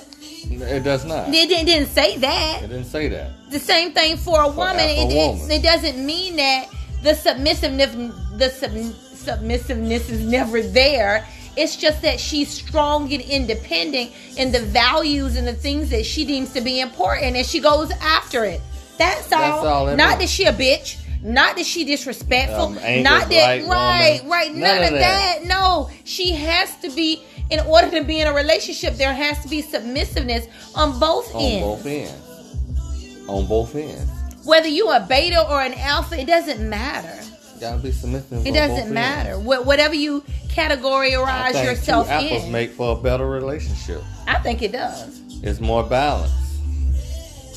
It 0.49 0.85
does 0.85 1.05
not. 1.05 1.29
It 1.29 1.49
didn't, 1.49 1.67
didn't 1.67 1.89
say 1.89 2.19
that. 2.19 2.61
It 2.63 2.69
didn't 2.69 2.85
say 2.85 3.09
that. 3.09 3.51
The 3.51 3.59
same 3.59 3.93
thing 3.93 4.17
for 4.17 4.41
a 4.43 4.49
woman. 4.49 4.77
alpha 4.79 4.91
It, 4.91 5.15
woman. 5.15 5.51
it, 5.51 5.55
it 5.59 5.63
doesn't 5.63 6.05
mean 6.05 6.37
that 6.37 6.69
the 7.07 7.15
submissiveness, 7.15 7.95
the 8.37 8.51
sub, 8.51 8.73
submissiveness 9.15 10.11
is 10.11 10.21
never 10.27 10.61
there. 10.61 11.27
It's 11.57 11.77
just 11.77 12.03
that 12.03 12.21
she's 12.21 12.51
strong 12.51 13.11
and 13.13 13.23
independent 13.23 14.11
in 14.37 14.53
the 14.53 14.61
values 14.61 15.37
and 15.37 15.47
the 15.47 15.55
things 15.55 15.89
that 15.91 16.05
she 16.05 16.25
deems 16.25 16.53
to 16.53 16.61
be 16.61 16.81
important, 16.81 17.37
and 17.37 17.47
she 17.47 17.61
goes 17.61 17.91
after 17.93 18.45
it. 18.45 18.61
That's 18.99 19.33
all. 19.33 19.41
That's 19.41 19.67
all 19.67 19.97
Not 19.97 20.19
that 20.19 20.29
she 20.29 20.45
a 20.45 20.53
bitch. 20.53 20.99
Not 21.23 21.57
that 21.57 21.65
she 21.65 21.85
disrespectful. 21.85 22.67
Um, 22.67 23.03
not 23.03 23.29
that 23.31 23.63
right, 23.69 24.21
woman. 24.23 24.31
right. 24.31 24.51
None, 24.53 24.61
None 24.61 24.79
of 24.79 24.93
of 24.95 24.99
that. 24.99 25.39
that. 25.41 25.45
No, 25.47 25.91
she 26.05 26.33
has 26.33 26.77
to 26.79 26.91
be. 26.91 27.23
In 27.49 27.61
order 27.61 27.89
to 27.93 28.03
be 28.03 28.21
in 28.21 28.27
a 28.27 28.33
relationship, 28.35 28.95
there 28.95 29.15
has 29.15 29.41
to 29.45 29.49
be 29.49 29.63
submissiveness 29.63 30.49
on 30.75 30.99
both 30.99 31.33
On 31.33 31.41
ends 31.43 31.63
both 31.65 31.87
ends. 31.87 33.29
On 33.29 33.47
both 33.47 33.75
ends. 33.77 34.11
Whether 34.47 34.69
you 34.69 34.91
a 34.91 35.01
beta 35.01 35.47
or 35.49 35.61
an 35.61 35.75
alpha, 35.75 36.19
it 36.19 36.27
doesn't 36.27 36.67
matter. 36.69 37.23
Gotta 37.61 37.83
be 37.83 37.91
submissive. 37.93 38.47
It 38.47 38.53
doesn't 38.53 38.93
matter. 38.93 39.33
ends. 39.33 39.45
Wh- 39.45 39.67
whatever 39.67 39.95
you 39.95 40.25
I 40.27 40.31
categorize 40.53 41.53
think 41.53 41.67
yourself 41.67 42.07
two 42.07 42.13
apples 42.13 42.45
in, 42.45 42.53
make 42.53 42.71
for 42.73 42.97
a 42.99 43.01
better 43.01 43.29
relationship. 43.29 44.03
I 44.27 44.39
think 44.39 44.63
it 44.63 44.73
does. 44.73 45.21
It's 45.43 45.61
more 45.61 45.83
balanced. 45.83 46.35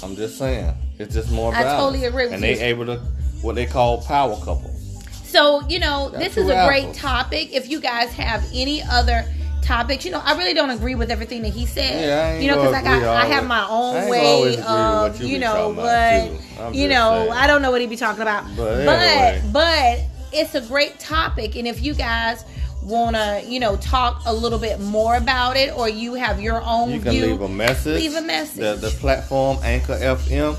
I'm 0.04 0.15
just 0.15 0.38
saying. 0.38 0.73
It's 0.97 1.13
just 1.13 1.32
more 1.32 1.54
I 1.54 1.63
totally 1.63 2.06
agree 2.06 2.25
with 2.25 2.34
and 2.34 2.41
you. 2.43 2.56
they 2.56 2.62
able 2.63 2.86
to 2.88 2.97
what 3.41 3.56
they 3.56 3.65
call 3.65 4.02
power 4.02 4.36
couples. 4.38 4.75
So 5.23 5.62
you 5.67 5.80
know, 5.80 6.10
Got 6.12 6.19
this 6.19 6.38
is 6.38 6.49
a 6.49 6.65
great 6.67 6.93
topic. 6.93 7.54
If 7.54 7.69
you 7.69 7.80
guys 7.80 8.12
have 8.13 8.45
any 8.54 8.82
other 8.84 9.25
topics, 9.62 10.06
you 10.06 10.12
know, 10.12 10.22
I 10.24 10.38
really 10.38 10.54
don't 10.54 10.69
agree 10.69 10.95
with 10.95 11.12
everything 11.12 11.41
that 11.43 11.54
he 11.54 11.65
said. 11.65 12.02
Yeah, 12.02 12.39
you 12.39 12.48
know, 12.48 12.58
because 12.58 12.74
I 12.74 12.82
got, 12.84 13.04
I 13.04 13.26
have 13.26 13.45
my 13.48 13.65
own 13.69 14.10
way 14.10 14.19
always 14.26 14.54
agree 14.56 14.63
with 14.63 14.65
what 14.65 15.12
of, 15.15 15.22
you 15.22 15.28
you 15.28 15.39
know, 15.39 15.67
what 15.69 15.80
about, 15.80 16.28
too. 16.28 16.62
I'm 16.62 16.74
you 16.74 16.88
know, 16.88 17.26
saying. 17.28 17.32
I 17.34 17.48
don't 17.48 17.62
know 17.62 17.72
what 17.72 17.82
he'd 17.82 17.89
be 17.89 17.95
talking 17.95 18.22
about, 18.22 18.43
But 18.56 18.86
but 18.86 19.00
anyway. 19.00 19.50
but 19.52 20.00
it's 20.32 20.56
a 20.56 20.62
great 20.62 21.00
topic, 21.00 21.56
and 21.56 21.67
if 21.67 21.82
you 21.84 21.93
guys 21.93 22.45
want 22.84 23.15
to, 23.15 23.43
you 23.48 23.60
know, 23.60 23.76
talk 23.78 24.22
a 24.26 24.34
little 24.34 24.60
bit 24.60 24.80
more 24.80 25.15
about 25.17 25.58
it, 25.58 25.76
or 25.78 25.89
you 25.89 26.13
have 26.15 26.39
your 26.41 26.62
own 26.63 26.91
You 26.91 27.02
can 27.02 27.12
view, 27.12 27.26
leave 27.28 27.41
a 27.41 27.50
message. 27.50 28.02
leave 28.02 28.15
a 28.15 28.22
message. 28.22 28.60
The, 28.62 28.76
the 28.76 28.89
platform 29.00 29.58
Anchor 29.63 29.93
FM. 29.95 30.58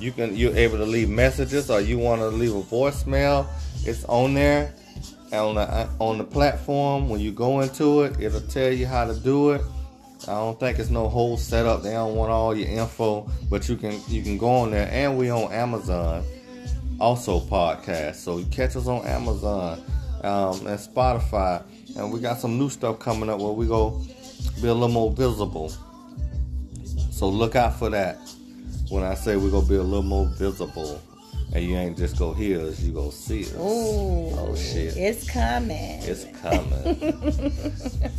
You 0.00 0.10
can 0.10 0.36
you're 0.36 0.56
able 0.56 0.78
to 0.78 0.84
leave 0.84 1.08
messages 1.08 1.70
or 1.70 1.80
you 1.80 1.96
want 1.96 2.20
to 2.22 2.28
leave 2.28 2.54
a 2.54 2.62
voicemail. 2.62 3.46
It's 3.84 4.04
on 4.06 4.34
there 4.34 4.74
on 5.32 5.54
the 5.54 5.88
on 5.98 6.18
the 6.18 6.24
platform. 6.24 7.08
When 7.08 7.20
you 7.20 7.32
go 7.32 7.60
into 7.60 8.02
it, 8.02 8.20
it'll 8.20 8.40
tell 8.40 8.72
you 8.72 8.86
how 8.86 9.06
to 9.06 9.14
do 9.14 9.50
it. 9.52 9.62
I 10.22 10.34
don't 10.34 10.58
think 10.58 10.78
it's 10.78 10.90
no 10.90 11.08
whole 11.08 11.36
setup. 11.36 11.82
They 11.82 11.92
don't 11.92 12.14
want 12.14 12.30
all 12.30 12.56
your 12.56 12.68
info, 12.68 13.28
but 13.50 13.68
you 13.68 13.76
can 13.76 14.00
you 14.08 14.22
can 14.22 14.38
go 14.38 14.48
on 14.48 14.70
there, 14.70 14.88
and 14.90 15.18
we 15.18 15.30
on 15.30 15.52
Amazon, 15.52 16.24
also 17.00 17.40
podcast. 17.40 18.16
So 18.16 18.38
you 18.38 18.46
catch 18.46 18.76
us 18.76 18.86
on 18.86 19.04
Amazon 19.06 19.82
um, 20.22 20.66
and 20.66 20.78
Spotify. 20.78 21.62
and 21.96 22.12
we 22.12 22.20
got 22.20 22.38
some 22.38 22.58
new 22.58 22.70
stuff 22.70 22.98
coming 22.98 23.28
up 23.28 23.40
where 23.40 23.52
we 23.52 23.66
go 23.66 24.00
be 24.60 24.68
a 24.68 24.74
little 24.74 24.88
more 24.88 25.10
visible. 25.10 25.72
So 27.10 27.28
look 27.28 27.56
out 27.56 27.78
for 27.78 27.90
that. 27.90 28.18
When 28.90 29.02
I 29.02 29.14
say 29.14 29.36
we're 29.36 29.50
gonna 29.50 29.66
be 29.66 29.76
a 29.76 29.82
little 29.82 30.02
more 30.02 30.26
visible, 30.26 31.00
and 31.54 31.62
you 31.64 31.76
ain't 31.76 31.98
just 31.98 32.18
go 32.18 32.32
hear 32.32 32.60
us, 32.60 32.80
you 32.80 32.92
go 32.92 33.10
see 33.10 33.42
us. 33.44 33.52
Ooh, 33.54 33.58
Oh, 34.38 34.54
shit. 34.56 34.96
it's 34.96 35.28
coming. 35.28 36.00
It's 36.02 36.24
coming. 36.40 37.52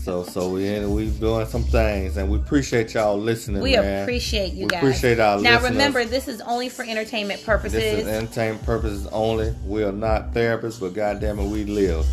so 0.04 0.24
so 0.24 0.50
we 0.50 0.68
in, 0.68 0.94
we 0.94 1.10
doing 1.10 1.46
some 1.48 1.64
things, 1.64 2.18
and 2.18 2.30
we 2.30 2.38
appreciate 2.38 2.94
y'all 2.94 3.18
listening. 3.18 3.62
we 3.62 3.76
man. 3.76 4.04
appreciate 4.04 4.54
you 4.54 4.66
We 4.66 4.70
guys. 4.70 4.84
appreciate 4.84 5.20
our 5.20 5.38
listening. 5.38 5.52
now 5.52 5.58
listeners. 5.60 5.72
remember, 5.72 6.06
this 6.06 6.28
is 6.28 6.42
only 6.42 6.70
for 6.70 6.84
entertainment 6.84 7.44
purposes. 7.44 7.74
This 7.80 8.02
is 8.04 8.08
entertainment 8.08 8.64
purposes 8.66 9.08
only. 9.12 9.54
We 9.66 9.84
are 9.84 9.92
not 9.92 10.34
therapists, 10.34 10.80
but 10.80 10.94
goddamn 10.94 11.40
it, 11.40 11.48
we 11.48 11.66
live, 11.66 12.06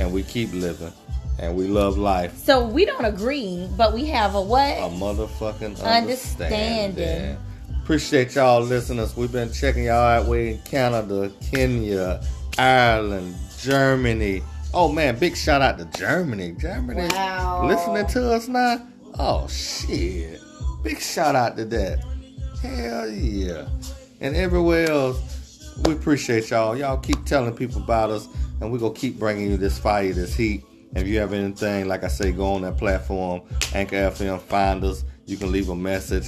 and 0.00 0.12
we 0.12 0.22
keep 0.22 0.52
living, 0.52 0.92
and 1.38 1.54
we 1.56 1.66
love 1.66 1.98
life. 1.98 2.36
so 2.38 2.64
we 2.66 2.84
don't 2.86 3.04
agree, 3.04 3.68
but 3.76 3.92
we 3.92 4.06
have 4.06 4.34
a 4.34 4.40
what? 4.40 4.70
A 4.78 4.88
motherfucking 4.90 5.78
Understanding. 5.84 6.96
understanding. 6.96 7.36
Appreciate 7.84 8.34
y'all 8.34 8.62
listeners. 8.62 9.14
We've 9.14 9.30
been 9.30 9.52
checking 9.52 9.84
y'all 9.84 9.96
out 9.98 10.26
We 10.26 10.52
in 10.52 10.58
Canada, 10.62 11.30
Kenya, 11.52 12.22
Ireland, 12.56 13.36
Germany. 13.60 14.42
Oh 14.72 14.90
man, 14.90 15.18
big 15.18 15.36
shout 15.36 15.60
out 15.60 15.76
to 15.76 15.84
Germany. 15.98 16.52
Germany 16.58 17.06
Wow. 17.10 17.66
listening 17.66 18.06
to 18.06 18.32
us 18.32 18.48
now. 18.48 18.80
Oh 19.18 19.46
shit. 19.48 20.40
Big 20.82 20.98
shout 20.98 21.36
out 21.36 21.58
to 21.58 21.66
that. 21.66 22.02
Hell 22.62 23.10
yeah. 23.10 23.68
And 24.22 24.34
everywhere 24.34 24.90
else, 24.90 25.76
we 25.84 25.92
appreciate 25.92 26.48
y'all. 26.48 26.74
Y'all 26.74 26.96
keep 26.96 27.22
telling 27.26 27.54
people 27.54 27.82
about 27.82 28.08
us, 28.08 28.28
and 28.62 28.72
we're 28.72 28.78
gonna 28.78 28.94
keep 28.94 29.18
bringing 29.18 29.50
you 29.50 29.58
this 29.58 29.78
fire, 29.78 30.10
this 30.14 30.34
heat. 30.34 30.64
If 30.96 31.06
you 31.06 31.18
have 31.18 31.34
anything, 31.34 31.86
like 31.86 32.02
I 32.02 32.08
say, 32.08 32.32
go 32.32 32.54
on 32.54 32.62
that 32.62 32.78
platform, 32.78 33.42
Anchor 33.74 33.96
FM, 33.96 34.40
find 34.40 34.82
us. 34.84 35.04
You 35.26 35.36
can 35.36 35.52
leave 35.52 35.68
a 35.68 35.76
message. 35.76 36.24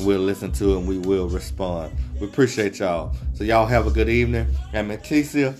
We'll 0.00 0.20
listen 0.20 0.50
to 0.52 0.74
it 0.74 0.78
and 0.78 0.88
we 0.88 0.98
will 0.98 1.28
respond. 1.28 1.92
We 2.20 2.26
appreciate 2.26 2.78
y'all. 2.78 3.14
So 3.34 3.44
y'all 3.44 3.66
have 3.66 3.86
a 3.86 3.90
good 3.90 4.08
evening. 4.08 4.46
And 4.72 4.90
Meticia, 4.90 5.54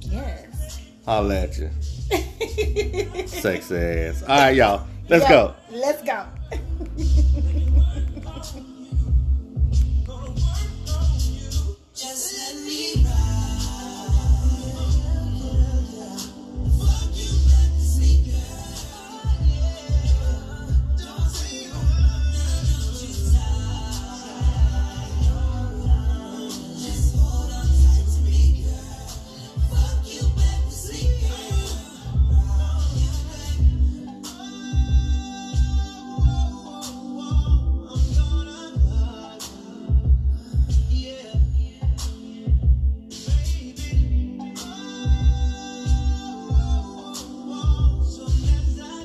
Yes. 0.00 0.80
I'll 1.06 1.30
at 1.32 1.58
you. 1.58 1.70
Sexy 3.26 3.76
ass. 3.76 4.22
All 4.22 4.28
right, 4.28 4.54
y'all. 4.56 4.86
Let's 5.08 5.28
go. 5.28 5.54
Let's 5.70 6.02
go. 6.02 6.24